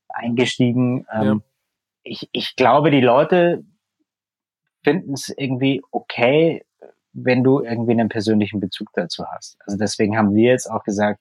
eingestiegen. 0.09 1.05
Ähm, 1.12 1.25
ja. 1.25 1.37
ich, 2.05 2.29
ich 2.31 2.55
glaube, 2.55 2.93
die 2.93 3.01
Leute 3.01 3.64
finden 4.85 5.14
es 5.14 5.33
irgendwie 5.37 5.83
okay, 5.90 6.64
wenn 7.12 7.42
du 7.42 7.61
irgendwie 7.61 7.92
einen 7.92 8.09
persönlichen 8.09 8.61
Bezug 8.61 8.90
dazu 8.94 9.25
hast. 9.27 9.57
Also 9.66 9.79
deswegen 9.79 10.16
haben 10.16 10.35
wir 10.35 10.51
jetzt 10.51 10.70
auch 10.70 10.85
gesagt, 10.85 11.20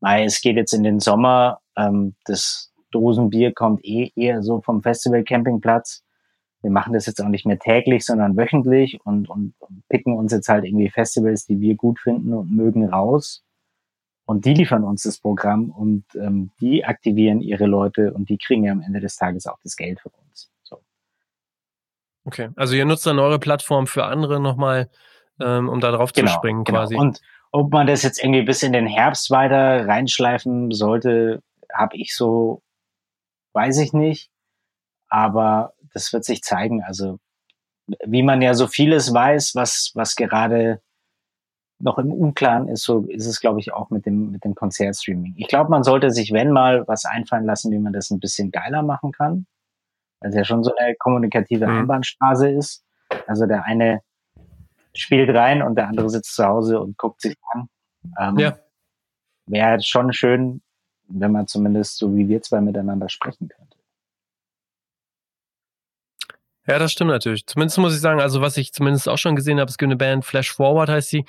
Mai, 0.00 0.24
es 0.24 0.40
geht 0.40 0.56
jetzt 0.56 0.72
in 0.72 0.82
den 0.82 1.00
Sommer, 1.00 1.60
ähm, 1.76 2.14
das 2.24 2.72
Dosenbier 2.90 3.52
kommt 3.52 3.84
eh 3.84 4.12
eher 4.14 4.42
so 4.42 4.60
vom 4.60 4.82
Festival 4.82 5.24
Campingplatz. 5.24 6.04
Wir 6.62 6.70
machen 6.70 6.92
das 6.92 7.06
jetzt 7.06 7.22
auch 7.22 7.28
nicht 7.28 7.46
mehr 7.46 7.58
täglich, 7.58 8.04
sondern 8.04 8.36
wöchentlich 8.36 8.98
und, 9.04 9.28
und, 9.28 9.54
und 9.58 9.82
picken 9.88 10.16
uns 10.16 10.32
jetzt 10.32 10.48
halt 10.48 10.64
irgendwie 10.64 10.90
Festivals, 10.90 11.46
die 11.46 11.60
wir 11.60 11.74
gut 11.74 12.00
finden 12.00 12.32
und 12.32 12.50
mögen, 12.50 12.88
raus. 12.88 13.44
Und 14.24 14.44
die 14.44 14.54
liefern 14.54 14.84
uns 14.84 15.02
das 15.02 15.18
Programm 15.18 15.70
und 15.70 16.04
ähm, 16.14 16.50
die 16.60 16.84
aktivieren 16.84 17.40
ihre 17.40 17.66
Leute 17.66 18.12
und 18.12 18.28
die 18.28 18.38
kriegen 18.38 18.64
ja 18.64 18.72
am 18.72 18.82
Ende 18.82 19.00
des 19.00 19.16
Tages 19.16 19.46
auch 19.46 19.58
das 19.62 19.76
Geld 19.76 20.00
für 20.00 20.10
uns. 20.10 20.27
Okay, 22.28 22.50
also 22.56 22.74
ihr 22.74 22.84
nutzt 22.84 23.06
dann 23.06 23.18
eure 23.18 23.38
Plattform 23.38 23.86
für 23.86 24.04
andere 24.04 24.38
nochmal, 24.38 24.90
ähm, 25.40 25.70
um 25.70 25.80
da 25.80 25.92
drauf 25.92 26.12
genau, 26.12 26.30
zu 26.30 26.34
springen 26.34 26.62
genau. 26.64 26.80
quasi. 26.80 26.94
Und 26.94 27.22
ob 27.52 27.72
man 27.72 27.86
das 27.86 28.02
jetzt 28.02 28.22
irgendwie 28.22 28.42
bis 28.42 28.62
in 28.62 28.74
den 28.74 28.86
Herbst 28.86 29.30
weiter 29.30 29.88
reinschleifen 29.88 30.70
sollte, 30.70 31.42
habe 31.72 31.96
ich 31.96 32.14
so, 32.14 32.60
weiß 33.54 33.78
ich 33.78 33.94
nicht. 33.94 34.28
Aber 35.08 35.72
das 35.94 36.12
wird 36.12 36.26
sich 36.26 36.42
zeigen. 36.42 36.82
Also 36.82 37.18
wie 38.04 38.22
man 38.22 38.42
ja 38.42 38.52
so 38.52 38.66
vieles 38.66 39.14
weiß, 39.14 39.54
was, 39.54 39.92
was 39.94 40.14
gerade 40.14 40.82
noch 41.78 41.96
im 41.96 42.12
Unklaren 42.12 42.68
ist, 42.68 42.82
so 42.82 43.06
ist 43.06 43.24
es, 43.24 43.40
glaube 43.40 43.60
ich, 43.60 43.72
auch 43.72 43.88
mit 43.88 44.04
dem, 44.04 44.32
mit 44.32 44.44
dem 44.44 44.54
Konzertstreaming. 44.54 45.32
Ich 45.38 45.48
glaube, 45.48 45.70
man 45.70 45.82
sollte 45.82 46.10
sich, 46.10 46.30
wenn 46.34 46.50
mal, 46.50 46.86
was 46.88 47.06
einfallen 47.06 47.46
lassen, 47.46 47.72
wie 47.72 47.78
man 47.78 47.94
das 47.94 48.10
ein 48.10 48.20
bisschen 48.20 48.50
geiler 48.50 48.82
machen 48.82 49.12
kann 49.12 49.46
weil 50.20 50.30
es 50.30 50.36
ja 50.36 50.44
schon 50.44 50.64
so 50.64 50.72
eine 50.76 50.94
kommunikative 50.96 51.66
mhm. 51.66 51.78
Einbahnstraße 51.80 52.50
ist. 52.50 52.84
Also 53.26 53.46
der 53.46 53.64
eine 53.64 54.02
spielt 54.94 55.34
rein 55.34 55.62
und 55.62 55.76
der 55.76 55.88
andere 55.88 56.10
sitzt 56.10 56.34
zu 56.34 56.44
Hause 56.44 56.80
und 56.80 56.96
guckt 56.98 57.20
sich 57.20 57.36
an. 57.52 57.68
Ähm, 58.18 58.38
ja. 58.38 58.58
Wäre 59.46 59.80
schon 59.82 60.12
schön, 60.12 60.62
wenn 61.08 61.32
man 61.32 61.46
zumindest 61.46 61.98
so 61.98 62.14
wie 62.14 62.28
wir 62.28 62.42
zwei 62.42 62.60
miteinander 62.60 63.08
sprechen 63.08 63.48
könnte. 63.48 63.67
Ja, 66.68 66.78
das 66.78 66.92
stimmt 66.92 67.10
natürlich. 67.10 67.46
Zumindest 67.46 67.78
muss 67.78 67.94
ich 67.94 68.00
sagen, 68.00 68.20
also 68.20 68.42
was 68.42 68.58
ich 68.58 68.74
zumindest 68.74 69.08
auch 69.08 69.16
schon 69.16 69.34
gesehen 69.34 69.58
habe, 69.58 69.70
es 69.70 69.78
gibt 69.78 69.88
eine 69.88 69.96
Band, 69.96 70.26
Flash 70.26 70.52
Forward 70.52 70.90
heißt 70.90 71.08
sie, 71.08 71.24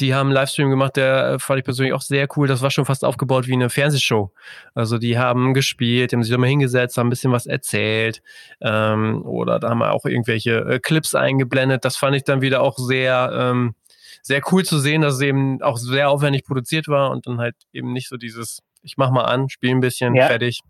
die 0.00 0.14
haben 0.14 0.28
einen 0.28 0.34
Livestream 0.34 0.68
gemacht, 0.68 0.96
der 0.96 1.34
äh, 1.34 1.38
fand 1.38 1.60
ich 1.60 1.64
persönlich 1.64 1.94
auch 1.94 2.02
sehr 2.02 2.26
cool. 2.36 2.48
Das 2.48 2.60
war 2.60 2.72
schon 2.72 2.84
fast 2.84 3.04
aufgebaut 3.04 3.46
wie 3.46 3.52
eine 3.52 3.70
Fernsehshow. 3.70 4.32
Also 4.74 4.98
die 4.98 5.16
haben 5.16 5.54
gespielt, 5.54 6.10
die 6.10 6.16
haben 6.16 6.24
sich 6.24 6.32
da 6.32 6.38
mal 6.38 6.48
hingesetzt, 6.48 6.98
haben 6.98 7.06
ein 7.06 7.10
bisschen 7.10 7.30
was 7.30 7.46
erzählt 7.46 8.20
ähm, 8.60 9.24
oder 9.24 9.60
da 9.60 9.70
haben 9.70 9.78
wir 9.78 9.92
auch 9.92 10.06
irgendwelche 10.06 10.58
äh, 10.58 10.80
Clips 10.80 11.14
eingeblendet. 11.14 11.84
Das 11.84 11.96
fand 11.96 12.16
ich 12.16 12.24
dann 12.24 12.40
wieder 12.40 12.60
auch 12.60 12.76
sehr, 12.76 13.30
ähm, 13.32 13.76
sehr 14.22 14.42
cool 14.50 14.64
zu 14.64 14.80
sehen, 14.80 15.02
dass 15.02 15.14
es 15.14 15.20
eben 15.20 15.62
auch 15.62 15.76
sehr 15.76 16.10
aufwendig 16.10 16.44
produziert 16.44 16.88
war 16.88 17.12
und 17.12 17.28
dann 17.28 17.38
halt 17.38 17.54
eben 17.72 17.92
nicht 17.92 18.08
so 18.08 18.16
dieses, 18.16 18.58
ich 18.82 18.96
mach 18.96 19.12
mal 19.12 19.24
an, 19.24 19.50
spiel 19.50 19.70
ein 19.70 19.80
bisschen, 19.80 20.16
ja. 20.16 20.26
fertig. 20.26 20.62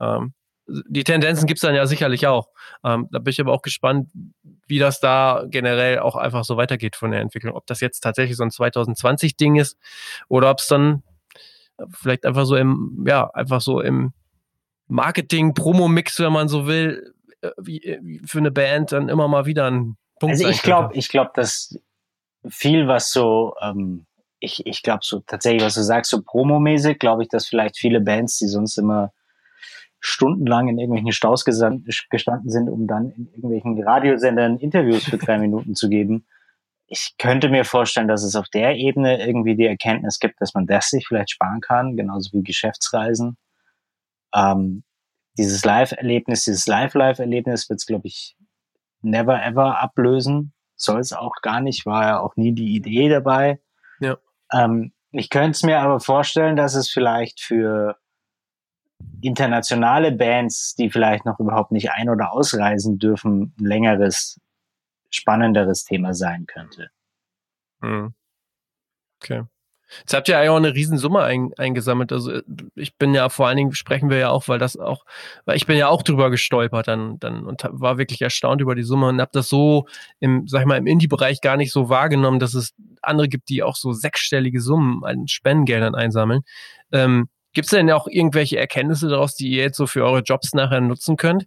Ähm, 0.00 0.34
die 0.66 1.04
Tendenzen 1.04 1.46
gibt's 1.46 1.62
dann 1.62 1.74
ja 1.74 1.86
sicherlich 1.86 2.26
auch. 2.26 2.48
Ähm, 2.84 3.08
da 3.10 3.18
bin 3.18 3.30
ich 3.30 3.40
aber 3.40 3.52
auch 3.52 3.62
gespannt, 3.62 4.08
wie 4.66 4.78
das 4.78 5.00
da 5.00 5.44
generell 5.48 5.98
auch 5.98 6.16
einfach 6.16 6.44
so 6.44 6.56
weitergeht 6.56 6.96
von 6.96 7.10
der 7.10 7.20
Entwicklung. 7.20 7.54
Ob 7.54 7.66
das 7.66 7.80
jetzt 7.80 8.00
tatsächlich 8.00 8.36
so 8.36 8.44
ein 8.44 8.50
2020-Ding 8.50 9.56
ist 9.56 9.78
oder 10.28 10.50
ob 10.50 10.58
es 10.58 10.68
dann 10.68 11.02
vielleicht 11.90 12.24
einfach 12.24 12.46
so 12.46 12.56
im, 12.56 13.04
ja, 13.06 13.30
einfach 13.34 13.60
so 13.60 13.80
im 13.80 14.12
Marketing, 14.86 15.54
Promo-Mix, 15.54 16.18
wenn 16.20 16.32
man 16.32 16.48
so 16.48 16.66
will, 16.66 17.14
äh, 17.42 17.50
wie 17.58 18.20
für 18.26 18.38
eine 18.38 18.50
Band 18.50 18.92
dann 18.92 19.08
immer 19.08 19.28
mal 19.28 19.46
wieder 19.46 19.70
ein 19.70 19.96
Punkt 20.20 20.36
Also 20.36 20.48
ich 20.48 20.62
glaube, 20.62 20.94
ich 20.94 21.08
glaube, 21.08 21.32
dass 21.34 21.78
viel, 22.48 22.86
was 22.86 23.10
so, 23.10 23.54
ähm, 23.60 24.06
ich, 24.38 24.66
ich 24.66 24.82
glaube 24.82 25.00
so 25.02 25.20
tatsächlich, 25.20 25.62
was 25.62 25.74
du 25.74 25.82
sagst, 25.82 26.10
so 26.10 26.22
promomäßig, 26.22 26.98
glaube 26.98 27.22
ich, 27.22 27.28
dass 27.28 27.46
vielleicht 27.46 27.78
viele 27.78 28.00
Bands, 28.00 28.38
die 28.38 28.46
sonst 28.46 28.78
immer 28.78 29.12
stundenlang 30.06 30.68
in 30.68 30.78
irgendwelchen 30.78 31.12
Staus 31.12 31.44
gestanden 31.46 32.50
sind, 32.50 32.68
um 32.68 32.86
dann 32.86 33.10
in 33.12 33.26
irgendwelchen 33.28 33.82
Radiosendern 33.82 34.58
Interviews 34.58 35.04
für 35.04 35.16
drei 35.16 35.38
Minuten 35.38 35.74
zu 35.74 35.88
geben, 35.88 36.26
ich 36.86 37.14
könnte 37.18 37.48
mir 37.48 37.64
vorstellen, 37.64 38.08
dass 38.08 38.22
es 38.22 38.36
auf 38.36 38.48
der 38.48 38.76
Ebene 38.76 39.26
irgendwie 39.26 39.56
die 39.56 39.66
Erkenntnis 39.66 40.18
gibt, 40.18 40.40
dass 40.42 40.52
man 40.52 40.66
das 40.66 40.90
sich 40.90 41.06
vielleicht 41.06 41.30
sparen 41.30 41.62
kann, 41.62 41.96
genauso 41.96 42.32
wie 42.32 42.42
Geschäftsreisen. 42.42 43.38
Ähm, 44.34 44.84
dieses 45.38 45.64
Live-Erlebnis, 45.64 46.44
dieses 46.44 46.66
Live-Live-Erlebnis 46.66 47.70
wird 47.70 47.80
es, 47.80 47.86
glaube 47.86 48.06
ich, 48.06 48.36
never 49.00 49.42
ever 49.42 49.80
ablösen. 49.80 50.52
Soll 50.76 51.00
es 51.00 51.14
auch 51.14 51.36
gar 51.40 51.60
nicht, 51.60 51.86
war 51.86 52.04
ja 52.04 52.20
auch 52.20 52.36
nie 52.36 52.52
die 52.52 52.74
Idee 52.74 53.08
dabei. 53.08 53.58
Ja. 54.00 54.18
Ähm, 54.52 54.92
ich 55.12 55.30
könnte 55.30 55.52
es 55.52 55.62
mir 55.62 55.80
aber 55.80 56.00
vorstellen, 56.00 56.56
dass 56.56 56.74
es 56.74 56.90
vielleicht 56.90 57.40
für 57.40 57.96
internationale 59.20 60.12
Bands, 60.12 60.74
die 60.74 60.90
vielleicht 60.90 61.24
noch 61.24 61.38
überhaupt 61.40 61.72
nicht 61.72 61.90
ein- 61.90 62.08
oder 62.08 62.32
ausreisen 62.32 62.98
dürfen, 62.98 63.54
ein 63.58 63.64
längeres, 63.64 64.40
spannenderes 65.10 65.84
Thema 65.84 66.14
sein 66.14 66.46
könnte. 66.46 66.90
Mhm. 67.80 68.14
Okay. 69.22 69.44
Jetzt 70.00 70.14
habt 70.14 70.28
ihr 70.28 70.42
ja 70.42 70.50
auch 70.50 70.56
eine 70.56 70.74
Riesensumme 70.74 71.22
ein, 71.22 71.52
eingesammelt. 71.56 72.12
Also 72.12 72.32
äh, 72.32 72.42
ich 72.74 72.96
bin 72.96 73.14
ja 73.14 73.28
vor 73.28 73.46
allen 73.46 73.56
Dingen 73.56 73.74
sprechen 73.74 74.10
wir 74.10 74.18
ja 74.18 74.30
auch, 74.30 74.48
weil 74.48 74.58
das 74.58 74.76
auch, 74.76 75.04
weil 75.44 75.56
ich 75.56 75.66
bin 75.66 75.76
ja 75.76 75.88
auch 75.88 76.02
drüber 76.02 76.30
gestolpert 76.30 76.88
dann, 76.88 77.18
dann 77.20 77.44
und 77.44 77.64
war 77.70 77.98
wirklich 77.98 78.22
erstaunt 78.22 78.60
über 78.60 78.74
die 78.74 78.82
Summe 78.82 79.08
und 79.08 79.20
habe 79.20 79.30
das 79.32 79.48
so 79.48 79.86
im, 80.20 80.48
sag 80.48 80.60
ich 80.62 80.66
mal, 80.66 80.78
im 80.78 80.86
Indie-Bereich 80.86 81.40
gar 81.40 81.56
nicht 81.56 81.72
so 81.72 81.88
wahrgenommen, 81.88 82.40
dass 82.40 82.54
es 82.54 82.74
andere 83.02 83.28
gibt, 83.28 83.48
die 83.48 83.62
auch 83.62 83.76
so 83.76 83.92
sechsstellige 83.92 84.60
Summen 84.60 85.04
an 85.04 85.28
Spendengeldern 85.28 85.94
einsammeln. 85.94 86.42
Ähm, 86.90 87.28
Gibt 87.54 87.66
es 87.66 87.70
denn 87.70 87.90
auch 87.90 88.06
irgendwelche 88.08 88.58
Erkenntnisse 88.58 89.08
daraus, 89.08 89.34
die 89.36 89.48
ihr 89.48 89.62
jetzt 89.62 89.76
so 89.76 89.86
für 89.86 90.04
eure 90.04 90.20
Jobs 90.20 90.52
nachher 90.54 90.80
nutzen 90.80 91.16
könnt? 91.16 91.46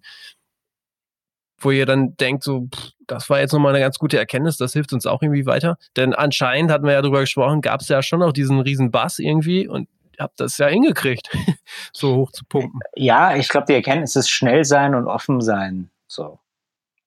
Wo 1.59 1.71
ihr 1.71 1.85
dann 1.85 2.15
denkt, 2.17 2.43
so, 2.43 2.67
pff, 2.73 2.91
das 3.07 3.29
war 3.29 3.39
jetzt 3.39 3.51
nochmal 3.51 3.73
eine 3.73 3.83
ganz 3.83 3.97
gute 3.97 4.17
Erkenntnis, 4.17 4.57
das 4.57 4.73
hilft 4.73 4.93
uns 4.93 5.05
auch 5.05 5.21
irgendwie 5.21 5.45
weiter. 5.45 5.77
Denn 5.95 6.13
anscheinend 6.13 6.71
hatten 6.71 6.85
wir 6.85 6.93
ja 6.93 7.01
drüber 7.01 7.21
gesprochen, 7.21 7.61
gab 7.61 7.81
es 7.81 7.87
ja 7.89 8.01
schon 8.03 8.21
auch 8.21 8.31
diesen 8.31 8.59
riesen 8.59 8.91
Bass 8.91 9.17
irgendwie 9.19 9.67
und 9.67 9.89
habt 10.19 10.39
das 10.39 10.57
ja 10.57 10.67
hingekriegt, 10.67 11.29
so 11.93 12.15
hoch 12.15 12.31
zu 12.31 12.45
pumpen. 12.45 12.79
Ja, 12.95 13.35
ich 13.35 13.49
glaube, 13.49 13.65
die 13.67 13.73
Erkenntnis 13.73 14.15
ist 14.15 14.29
schnell 14.29 14.65
sein 14.65 14.93
und 14.95 15.07
offen 15.07 15.41
sein. 15.41 15.89
So. 16.07 16.39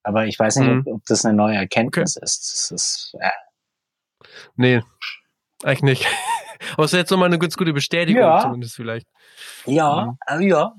Aber 0.02 0.26
ich 0.26 0.38
weiß 0.38 0.56
nicht, 0.56 0.68
Mhm. 0.68 0.82
ob, 0.86 0.94
ob 0.94 1.06
das 1.06 1.24
eine 1.24 1.34
neue 1.36 1.56
Erkenntnis 1.56 2.16
ist. 2.16 2.52
Das 2.52 2.70
ist 2.70 3.14
äh, 3.20 4.26
Nee, 4.56 4.82
eigentlich 5.62 5.82
nicht. 5.82 6.06
Aber 6.74 6.84
es 6.84 6.92
ist 6.92 6.98
jetzt 6.98 7.10
nochmal 7.10 7.26
eine 7.28 7.38
ganz 7.38 7.56
gute 7.56 7.72
Bestätigung, 7.72 8.22
Ja. 8.22 8.40
zumindest 8.40 8.76
vielleicht. 8.76 9.08
Ja, 9.66 10.16
äh, 10.26 10.46
ja. 10.46 10.74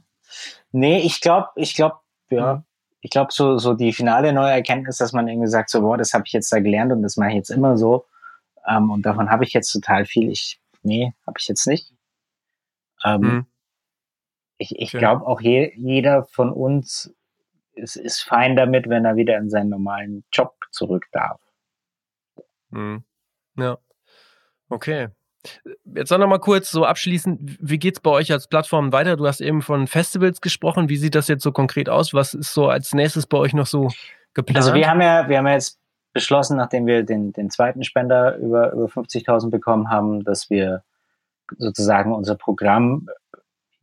Nee, 0.71 0.99
ich 1.01 1.21
glaube, 1.21 1.49
ich 1.55 1.75
glaube, 1.75 1.97
ja, 2.29 2.63
ich 3.01 3.09
glaube, 3.09 3.31
so, 3.33 3.57
so 3.57 3.73
die 3.73 3.91
finale 3.93 4.31
neue 4.31 4.51
Erkenntnis, 4.51 4.97
dass 4.97 5.11
man 5.11 5.27
irgendwie 5.27 5.47
sagt, 5.49 5.69
so, 5.69 5.81
boah, 5.81 5.97
das 5.97 6.13
habe 6.13 6.23
ich 6.27 6.33
jetzt 6.33 6.51
da 6.53 6.59
gelernt 6.59 6.91
und 6.91 7.01
das 7.01 7.17
mache 7.17 7.29
ich 7.29 7.35
jetzt 7.35 7.49
immer 7.49 7.77
so. 7.77 8.05
Ähm, 8.67 8.91
und 8.91 9.05
davon 9.05 9.29
habe 9.31 9.43
ich 9.43 9.53
jetzt 9.53 9.71
total 9.71 10.05
viel. 10.05 10.29
Ich, 10.31 10.61
nee, 10.83 11.13
habe 11.25 11.37
ich 11.39 11.47
jetzt 11.47 11.65
nicht. 11.67 11.93
Ähm, 13.03 13.21
Mhm. 13.21 13.45
Ich, 14.59 14.75
ich 14.77 14.89
Okay. 14.89 14.99
glaube 14.99 15.25
auch 15.25 15.41
je, 15.41 15.73
jeder 15.75 16.25
von 16.25 16.51
uns 16.51 17.11
ist, 17.73 17.95
ist 17.95 18.21
fein 18.21 18.55
damit, 18.55 18.87
wenn 18.87 19.05
er 19.05 19.15
wieder 19.15 19.37
in 19.37 19.49
seinen 19.49 19.69
normalen 19.69 20.23
Job 20.31 20.55
zurück 20.69 21.07
darf. 21.11 21.41
Mhm. 22.69 23.03
Ja. 23.57 23.79
Okay. 24.69 25.07
Jetzt 25.95 26.11
noch 26.11 26.27
mal 26.27 26.39
kurz 26.39 26.71
so 26.71 26.85
abschließend, 26.85 27.57
wie 27.59 27.79
geht's 27.79 27.99
bei 27.99 28.11
euch 28.11 28.31
als 28.31 28.47
Plattform 28.47 28.93
weiter? 28.93 29.17
Du 29.17 29.27
hast 29.27 29.41
eben 29.41 29.61
von 29.61 29.87
Festivals 29.87 30.41
gesprochen. 30.41 30.89
Wie 30.89 30.97
sieht 30.97 31.15
das 31.15 31.27
jetzt 31.27 31.43
so 31.43 31.51
konkret 31.51 31.89
aus? 31.89 32.13
Was 32.13 32.33
ist 32.33 32.53
so 32.53 32.69
als 32.69 32.93
nächstes 32.93 33.27
bei 33.27 33.37
euch 33.37 33.53
noch 33.53 33.65
so 33.65 33.89
geplant? 34.33 34.57
Also 34.57 34.73
wir 34.73 34.89
haben 34.89 35.01
ja, 35.01 35.27
wir 35.27 35.37
haben 35.37 35.47
ja 35.47 35.53
jetzt 35.53 35.79
beschlossen, 36.13 36.57
nachdem 36.57 36.85
wir 36.85 37.03
den, 37.03 37.33
den 37.33 37.49
zweiten 37.49 37.83
Spender 37.83 38.37
über, 38.37 38.71
über 38.73 38.85
50.000 38.85 39.49
bekommen 39.49 39.89
haben, 39.89 40.23
dass 40.23 40.49
wir 40.49 40.83
sozusagen 41.57 42.13
unser 42.13 42.35
Programm 42.35 43.07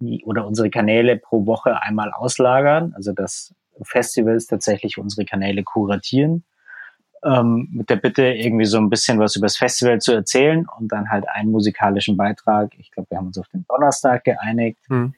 äh, 0.01 0.23
oder 0.25 0.47
unsere 0.47 0.71
Kanäle 0.71 1.17
pro 1.17 1.47
Woche 1.47 1.83
einmal 1.83 2.13
auslagern, 2.13 2.93
also 2.95 3.13
dass 3.13 3.55
Festivals 3.83 4.47
tatsächlich 4.47 4.99
unsere 4.99 5.25
Kanäle 5.25 5.63
kuratieren, 5.63 6.45
ähm, 7.25 7.69
mit 7.73 7.91
der 7.91 7.97
Bitte 7.97 8.25
irgendwie 8.25 8.65
so 8.65 8.79
ein 8.79 8.91
bisschen 8.91 9.19
was 9.19 9.37
über 9.37 9.47
das 9.47 9.57
Festival 9.57 10.01
zu 10.01 10.13
erzählen 10.13 10.67
und 10.79 10.93
dann 10.93 11.11
halt 11.11 11.29
einen 11.29 11.51
musikalischen 11.51 12.17
Beitrag, 12.17 12.73
ich 12.79 12.91
glaube, 12.91 13.11
wir 13.11 13.19
haben 13.19 13.29
uns 13.29 13.39
auf 13.39 13.49
den 13.49 13.65
Donnerstag 13.69 14.25
geeinigt, 14.25 14.79
Hm. 14.89 15.15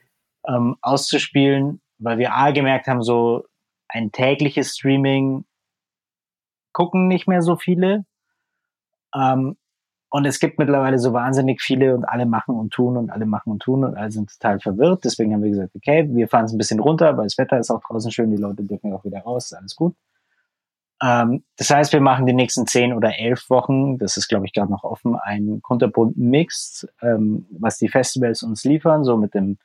ähm, 0.47 0.77
auszuspielen, 0.81 1.81
weil 1.99 2.19
wir 2.19 2.35
A 2.35 2.51
gemerkt 2.53 2.87
haben, 2.87 3.03
so 3.03 3.45
ein 3.89 4.13
tägliches 4.13 4.77
Streaming 4.77 5.45
gucken 6.73 7.09
nicht 7.09 7.29
mehr 7.29 7.43
so 7.43 7.57
viele. 7.57 8.05
Ähm, 9.15 9.57
und 10.13 10.25
es 10.25 10.41
gibt 10.41 10.59
mittlerweile 10.59 10.99
so 10.99 11.13
wahnsinnig 11.13 11.61
viele 11.63 11.95
und 11.95 12.05
alle 12.05 12.27
machen 12.27 12.57
und 12.57 12.73
tun 12.73 12.97
und 12.97 13.11
alle 13.11 13.27
machen 13.27 13.53
und 13.53 13.63
tun 13.63 13.85
und 13.85 13.97
alle 13.97 14.11
sind 14.11 14.31
total 14.33 14.59
verwirrt. 14.59 15.05
Deswegen 15.05 15.33
haben 15.33 15.43
wir 15.43 15.51
gesagt, 15.51 15.75
okay, 15.77 16.09
wir 16.11 16.27
fahren 16.27 16.47
es 16.47 16.53
ein 16.53 16.59
bisschen 16.59 16.81
runter, 16.81 17.17
weil 17.17 17.27
das 17.27 17.39
Wetter 17.39 17.59
ist 17.59 17.71
auch 17.71 17.81
draußen 17.81 18.11
schön, 18.11 18.31
die 18.31 18.37
Leute 18.37 18.65
dürfen 18.65 18.91
ja 18.91 18.97
auch 18.97 19.05
wieder 19.05 19.21
raus, 19.21 19.47
ist 19.47 19.55
alles 19.59 19.77
gut. 19.77 19.95
Ähm, 21.03 21.45
das 21.57 21.71
heißt, 21.71 21.93
wir 21.93 22.01
machen 22.01 22.27
die 22.27 22.33
nächsten 22.33 22.67
zehn 22.67 22.93
oder 22.93 23.19
elf 23.19 23.49
Wochen, 23.49 23.99
das 23.99 24.17
ist 24.17 24.29
glaube 24.29 24.47
ich 24.47 24.53
gerade 24.53 24.71
noch 24.71 24.85
offen, 24.85 25.17
einen 25.17 25.63
kunterbunten 25.63 26.29
Mix, 26.29 26.87
ähm, 27.03 27.47
was 27.51 27.79
die 27.79 27.89
Festivals 27.89 28.43
uns 28.43 28.65
liefern, 28.65 29.05
so 29.05 29.17
mit 29.17 29.35
dem 29.35 29.59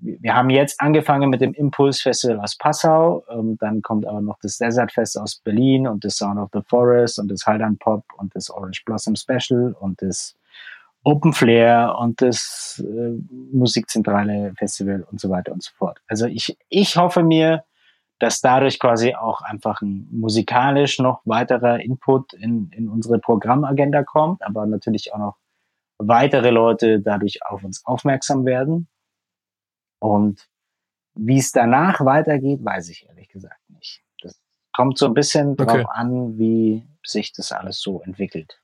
wir 0.00 0.34
haben 0.34 0.50
jetzt 0.50 0.80
angefangen 0.80 1.30
mit 1.30 1.40
dem 1.40 1.54
Impulse 1.54 2.02
Festival 2.02 2.40
aus 2.40 2.56
Passau, 2.56 3.24
ähm, 3.30 3.56
dann 3.58 3.82
kommt 3.82 4.06
aber 4.06 4.20
noch 4.20 4.38
das 4.42 4.58
Desert 4.58 4.92
Fest 4.92 5.18
aus 5.18 5.36
Berlin 5.36 5.86
und 5.86 6.04
das 6.04 6.16
Sound 6.16 6.38
of 6.38 6.50
the 6.52 6.60
Forest 6.66 7.18
und 7.18 7.30
das 7.30 7.46
Haldern 7.46 7.78
Pop 7.78 8.04
und 8.16 8.34
das 8.34 8.50
Orange 8.50 8.82
Blossom 8.84 9.16
Special 9.16 9.76
und 9.78 10.02
das 10.02 10.36
Open 11.02 11.32
Flair 11.32 11.96
und 11.98 12.20
das 12.20 12.82
äh, 12.84 13.16
Musikzentrale 13.52 14.52
Festival 14.56 15.06
und 15.10 15.20
so 15.20 15.30
weiter 15.30 15.52
und 15.52 15.62
so 15.62 15.70
fort. 15.76 16.00
Also 16.08 16.26
ich, 16.26 16.58
ich 16.68 16.96
hoffe 16.96 17.22
mir, 17.22 17.64
dass 18.20 18.40
dadurch 18.40 18.78
quasi 18.78 19.14
auch 19.14 19.40
einfach 19.42 19.82
ein 19.82 20.06
musikalisch 20.12 20.98
noch 21.00 21.22
weiterer 21.24 21.80
Input 21.80 22.32
in, 22.34 22.70
in 22.70 22.88
unsere 22.88 23.18
Programmagenda 23.18 24.04
kommt, 24.04 24.42
aber 24.42 24.66
natürlich 24.66 25.12
auch 25.12 25.18
noch 25.18 25.36
weitere 25.98 26.50
Leute 26.50 27.00
dadurch 27.00 27.44
auf 27.44 27.64
uns 27.64 27.84
aufmerksam 27.84 28.44
werden. 28.44 28.88
Und 29.98 30.48
wie 31.14 31.38
es 31.38 31.50
danach 31.52 32.04
weitergeht, 32.04 32.64
weiß 32.64 32.88
ich 32.90 33.06
ehrlich 33.06 33.28
gesagt 33.28 33.60
nicht. 33.68 34.02
Das 34.22 34.40
kommt 34.74 34.96
so 34.98 35.06
ein 35.06 35.14
bisschen 35.14 35.56
drauf 35.56 35.70
Okay. 35.80 35.86
an, 35.92 36.38
wie 36.38 36.86
sich 37.04 37.32
das 37.32 37.52
alles 37.52 37.80
so 37.80 38.00
entwickelt. 38.02 38.60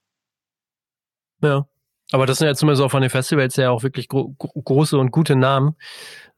Ja. 1.43 1.67
Aber 2.13 2.25
das 2.27 2.39
sind 2.39 2.47
ja 2.47 2.55
zumindest 2.55 2.83
auch 2.85 2.91
von 2.91 3.01
den 3.01 3.11
Festivals 3.11 3.57
ja 3.57 3.71
auch 3.71 3.83
wirklich 3.83 4.09
gro 4.09 4.35
gro 4.39 4.49
große 4.63 4.97
und 4.97 5.11
gute 5.11 5.35
Namen. 5.35 5.75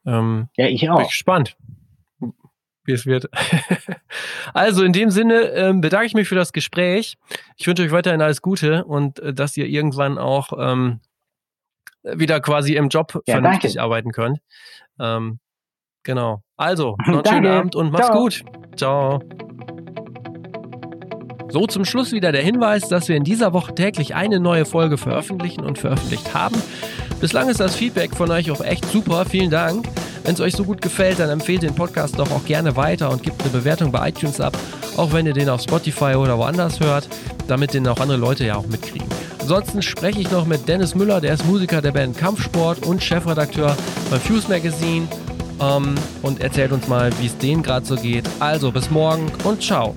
Ähm, 0.06 0.48
Ja, 0.56 0.66
ich 0.66 0.80
bin 0.80 0.90
auch. 0.90 1.00
ich 1.02 1.08
gespannt, 1.08 1.56
wie 2.88 2.92
es 2.92 3.06
wird. 3.06 3.28
also 4.54 4.82
in 4.82 4.92
dem 4.92 5.10
Sinne 5.10 5.42
ähm, 5.52 5.80
bedanke 5.80 6.06
ich 6.06 6.14
mich 6.14 6.28
für 6.28 6.34
das 6.34 6.52
Gespräch. 6.52 7.16
Ich 7.56 7.66
wünsche 7.66 7.84
euch 7.84 7.92
weiterhin 7.92 8.20
alles 8.20 8.42
Gute 8.42 8.84
und 8.84 9.20
äh, 9.20 9.32
dass 9.32 9.56
ihr 9.56 9.66
irgendwann 9.66 10.18
auch 10.18 10.52
ähm, 10.58 11.00
wieder 12.02 12.40
quasi 12.40 12.74
im 12.74 12.88
Job 12.88 13.22
Ja, 13.26 13.34
vernünftig 13.34 13.74
danke. 13.74 13.84
arbeiten 13.84 14.12
könnt. 14.12 14.40
Ähm, 14.98 15.38
genau. 16.02 16.42
Also, 16.56 16.96
noch 17.06 17.22
einen 17.24 17.26
schönen. 17.26 17.46
Abend 17.46 17.76
und 17.76 17.92
macht's 17.92 18.06
Ciao. 18.06 18.18
gut. 18.18 18.44
Ciao. 18.76 19.20
So, 21.50 21.66
zum 21.66 21.86
Schluss 21.86 22.12
wieder 22.12 22.30
der 22.30 22.42
Hinweis, 22.42 22.88
dass 22.88 23.08
wir 23.08 23.16
in 23.16 23.24
dieser 23.24 23.54
Woche 23.54 23.74
täglich 23.74 24.14
eine 24.14 24.38
neue 24.38 24.66
Folge 24.66 24.98
veröffentlichen 24.98 25.64
und 25.64 25.78
veröffentlicht 25.78 26.34
haben. 26.34 26.60
Bislang 27.20 27.48
ist 27.48 27.58
das 27.58 27.74
Feedback 27.74 28.14
von 28.14 28.30
euch 28.30 28.50
auch 28.50 28.60
echt 28.60 28.84
super. 28.84 29.24
Vielen 29.24 29.50
Dank. 29.50 29.86
Wenn 30.28 30.34
es 30.34 30.42
euch 30.42 30.56
so 30.56 30.64
gut 30.64 30.82
gefällt, 30.82 31.20
dann 31.20 31.30
empfehlt 31.30 31.62
den 31.62 31.74
Podcast 31.74 32.18
doch 32.18 32.30
auch 32.30 32.44
gerne 32.44 32.76
weiter 32.76 33.08
und 33.08 33.22
gebt 33.22 33.40
eine 33.40 33.48
Bewertung 33.48 33.90
bei 33.90 34.10
iTunes 34.10 34.42
ab, 34.42 34.54
auch 34.98 35.14
wenn 35.14 35.24
ihr 35.24 35.32
den 35.32 35.48
auf 35.48 35.62
Spotify 35.62 36.16
oder 36.16 36.36
woanders 36.36 36.80
hört, 36.80 37.08
damit 37.46 37.72
den 37.72 37.88
auch 37.88 37.98
andere 37.98 38.18
Leute 38.18 38.44
ja 38.44 38.56
auch 38.56 38.66
mitkriegen. 38.66 39.08
Ansonsten 39.40 39.80
spreche 39.80 40.20
ich 40.20 40.30
noch 40.30 40.44
mit 40.44 40.68
Dennis 40.68 40.94
Müller, 40.94 41.22
der 41.22 41.32
ist 41.32 41.46
Musiker 41.46 41.80
der 41.80 41.92
Band 41.92 42.18
Kampfsport 42.18 42.84
und 42.84 43.02
Chefredakteur 43.02 43.74
beim 44.10 44.20
Fuse 44.20 44.48
Magazine 44.48 45.08
ähm, 45.62 45.94
und 46.20 46.42
erzählt 46.42 46.72
uns 46.72 46.86
mal, 46.88 47.10
wie 47.20 47.26
es 47.26 47.38
denen 47.38 47.62
gerade 47.62 47.86
so 47.86 47.96
geht. 47.96 48.28
Also 48.38 48.70
bis 48.70 48.90
morgen 48.90 49.32
und 49.44 49.62
ciao. 49.62 49.94